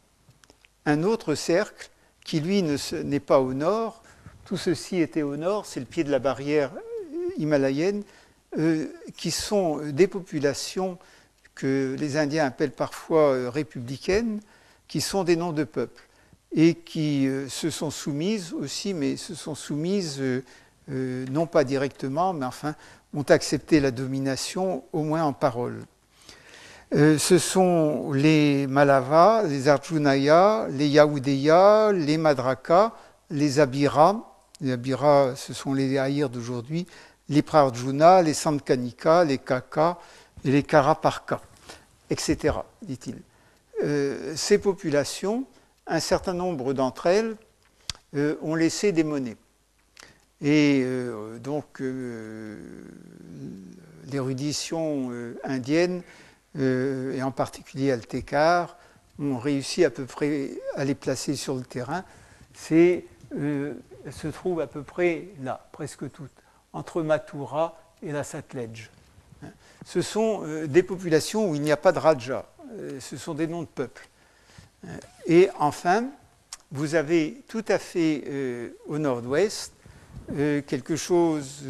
[0.86, 1.90] un autre cercle
[2.24, 4.02] qui, lui, n'est pas au nord.
[4.44, 6.70] Tout ceci était au nord, c'est le pied de la barrière
[7.38, 8.02] himalayenne,
[8.58, 10.98] euh, qui sont des populations
[11.54, 14.40] que les Indiens appellent parfois républicaines,
[14.88, 16.02] qui sont des noms de peuples.
[16.56, 20.22] et qui se sont soumises aussi, mais se sont soumises
[20.88, 22.76] non pas directement, mais enfin
[23.14, 25.84] ont accepté la domination, au moins en parole.
[26.92, 32.92] Ce sont les Malavas, les Arjunaya, les Yahudeya, les Madraka,
[33.30, 34.30] les Abira.
[34.60, 36.86] Les Abira, ce sont les Haïrs d'aujourd'hui,
[37.28, 39.98] les Prarjuna, les Sandkanika, les Kaka
[40.44, 41.40] et les Karaparka,
[42.10, 43.16] etc., dit-il.
[43.82, 45.44] Euh, ces populations,
[45.86, 47.36] un certain nombre d'entre elles,
[48.14, 49.36] euh, ont laissé des monnaies.
[50.40, 51.82] Et euh, donc,
[54.10, 55.10] l'érudition
[55.42, 56.02] indienne,
[56.58, 58.76] et en particulier Altekar,
[59.18, 62.04] ont réussi à peu près à les placer sur le terrain.
[62.54, 63.74] C'est, elles
[64.10, 66.30] se trouvent à peu près là, presque toutes
[66.72, 68.90] entre Mathura et la Satledge.
[69.84, 73.34] Ce sont euh, des populations où il n'y a pas de Raja, euh, ce sont
[73.34, 74.08] des noms de peuples.
[75.26, 76.04] Et enfin,
[76.70, 79.72] vous avez tout à fait euh, au nord-ouest
[80.66, 81.64] quelque chose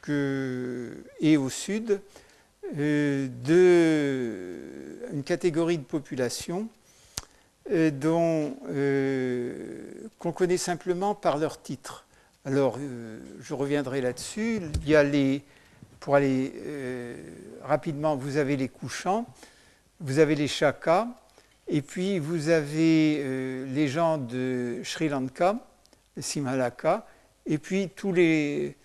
[0.00, 2.00] que, et au sud
[2.74, 4.58] de,
[5.12, 6.68] une catégorie de population
[7.70, 8.56] dont
[10.18, 12.04] qu'on connaît simplement par leur titre.
[12.46, 14.60] Alors, euh, je reviendrai là-dessus.
[14.82, 15.42] Il y a les,
[15.98, 17.14] pour aller euh,
[17.62, 19.26] rapidement, vous avez les couchants,
[20.00, 21.06] vous avez les chakas,
[21.68, 25.56] et puis vous avez euh, les gens de Sri Lanka,
[26.18, 27.06] Simalaka,
[27.44, 28.76] et puis tous les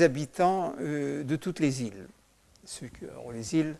[0.00, 2.06] habitants de toutes les îles.
[3.02, 3.76] Alors, les îles,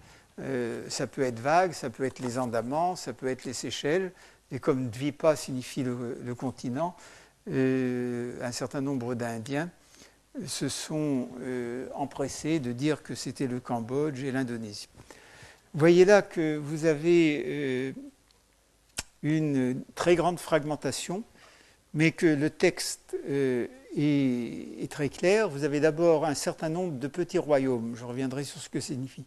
[0.89, 4.13] ça peut être vague, ça peut être les Andamans, ça peut être les Seychelles,
[4.51, 6.97] et comme Dvipa signifie le continent,
[7.49, 9.71] un certain nombre d'Indiens
[10.47, 14.89] se sont euh, empressés de dire que c'était le Cambodge et l'Indonésie.
[15.75, 17.93] Voyez là que vous avez euh,
[19.23, 21.25] une très grande fragmentation,
[21.97, 23.67] mais que le texte euh,
[23.97, 25.49] est, très clair.
[25.49, 29.25] Vous avez d'abord un certain nombre de petits royaumes, je reviendrai sur ce que signifie,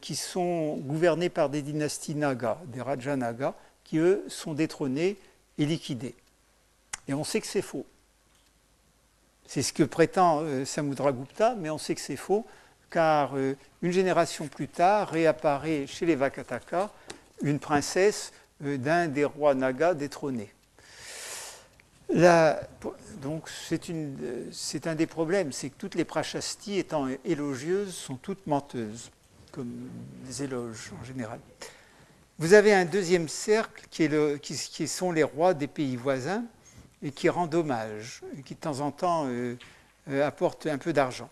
[0.00, 3.54] qui sont gouvernés par des dynasties Naga, des Raja Naga,
[3.84, 5.16] qui eux sont détrônés
[5.58, 6.14] et liquidés.
[7.06, 7.86] Et on sait que c'est faux.
[9.46, 12.46] C'est ce que prétend euh, Samudragupta, mais on sait que c'est faux,
[12.90, 16.90] car euh, une génération plus tard réapparaît chez les Vakataka
[17.42, 18.32] une princesse
[18.64, 20.50] euh, d'un des rois Naga détrônés.
[22.10, 29.10] Donc c'est un des problèmes, c'est que toutes les prachastis étant élogieuses sont toutes menteuses,
[29.52, 29.90] comme
[30.26, 31.40] des éloges en général.
[32.38, 36.44] Vous avez un deuxième cercle qui, sont les rois des pays voisins,
[37.02, 39.56] et qui rend hommage, et qui de temps en temps euh,
[40.10, 41.30] euh, apporte un peu d'argent.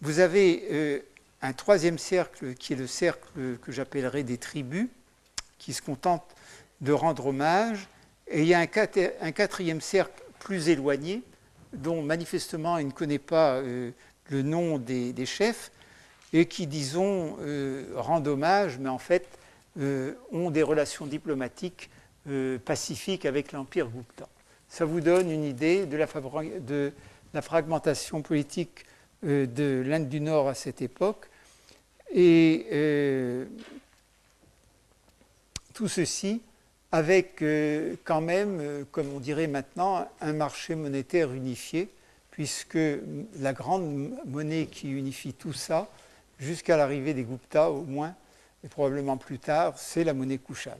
[0.00, 1.00] Vous avez euh,
[1.42, 4.88] un troisième cercle qui est le cercle que j'appellerai des tribus,
[5.58, 6.34] qui se contentent
[6.80, 7.88] de rendre hommage,
[8.32, 11.22] et il y a un, quatrième cercle plus éloigné,
[11.72, 15.70] dont manifestement il ne connaît pas le nom des, chefs,
[16.32, 17.36] et qui, disons,
[17.94, 19.26] rendent hommage, mais en fait
[20.32, 21.90] ont des relations diplomatiques
[22.64, 24.28] pacifiques avec l'Empire Gupta
[24.72, 28.86] ça vous donne une idée de la, fragmentation politique
[29.22, 31.28] euh, de l'Inde du Nord à cette époque.
[32.10, 33.44] Et euh,
[35.74, 36.40] tout ceci
[36.92, 41.88] avec euh, quand même, comme on dirait maintenant, un marché monétaire unifié,
[42.30, 42.78] puisque
[43.38, 45.88] la grande monnaie qui unifie tout ça,
[46.38, 48.14] jusqu'à l'arrivée des Gupta au moins,
[48.64, 50.78] et probablement plus tard, c'est la monnaie Kushan.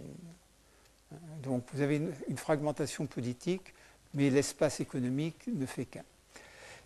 [1.43, 3.75] Donc vous avez une fragmentation politique
[4.15, 6.05] mais l'espace économique ne fait qu'un.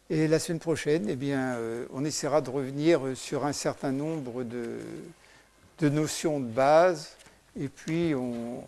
[0.08, 4.44] Et la semaine prochaine, eh bien, euh, on essaiera de revenir sur un certain nombre
[4.44, 7.16] de, notions de base,
[7.58, 8.62] et puis on,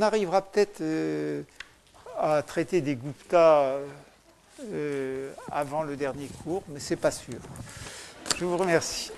[0.00, 1.42] arrivera peut-être euh,
[2.18, 3.78] à traiter des Gupta
[4.72, 7.38] euh, avant le dernier cours, mais ce n'est pas sûr.
[8.36, 9.10] Je vous remercie.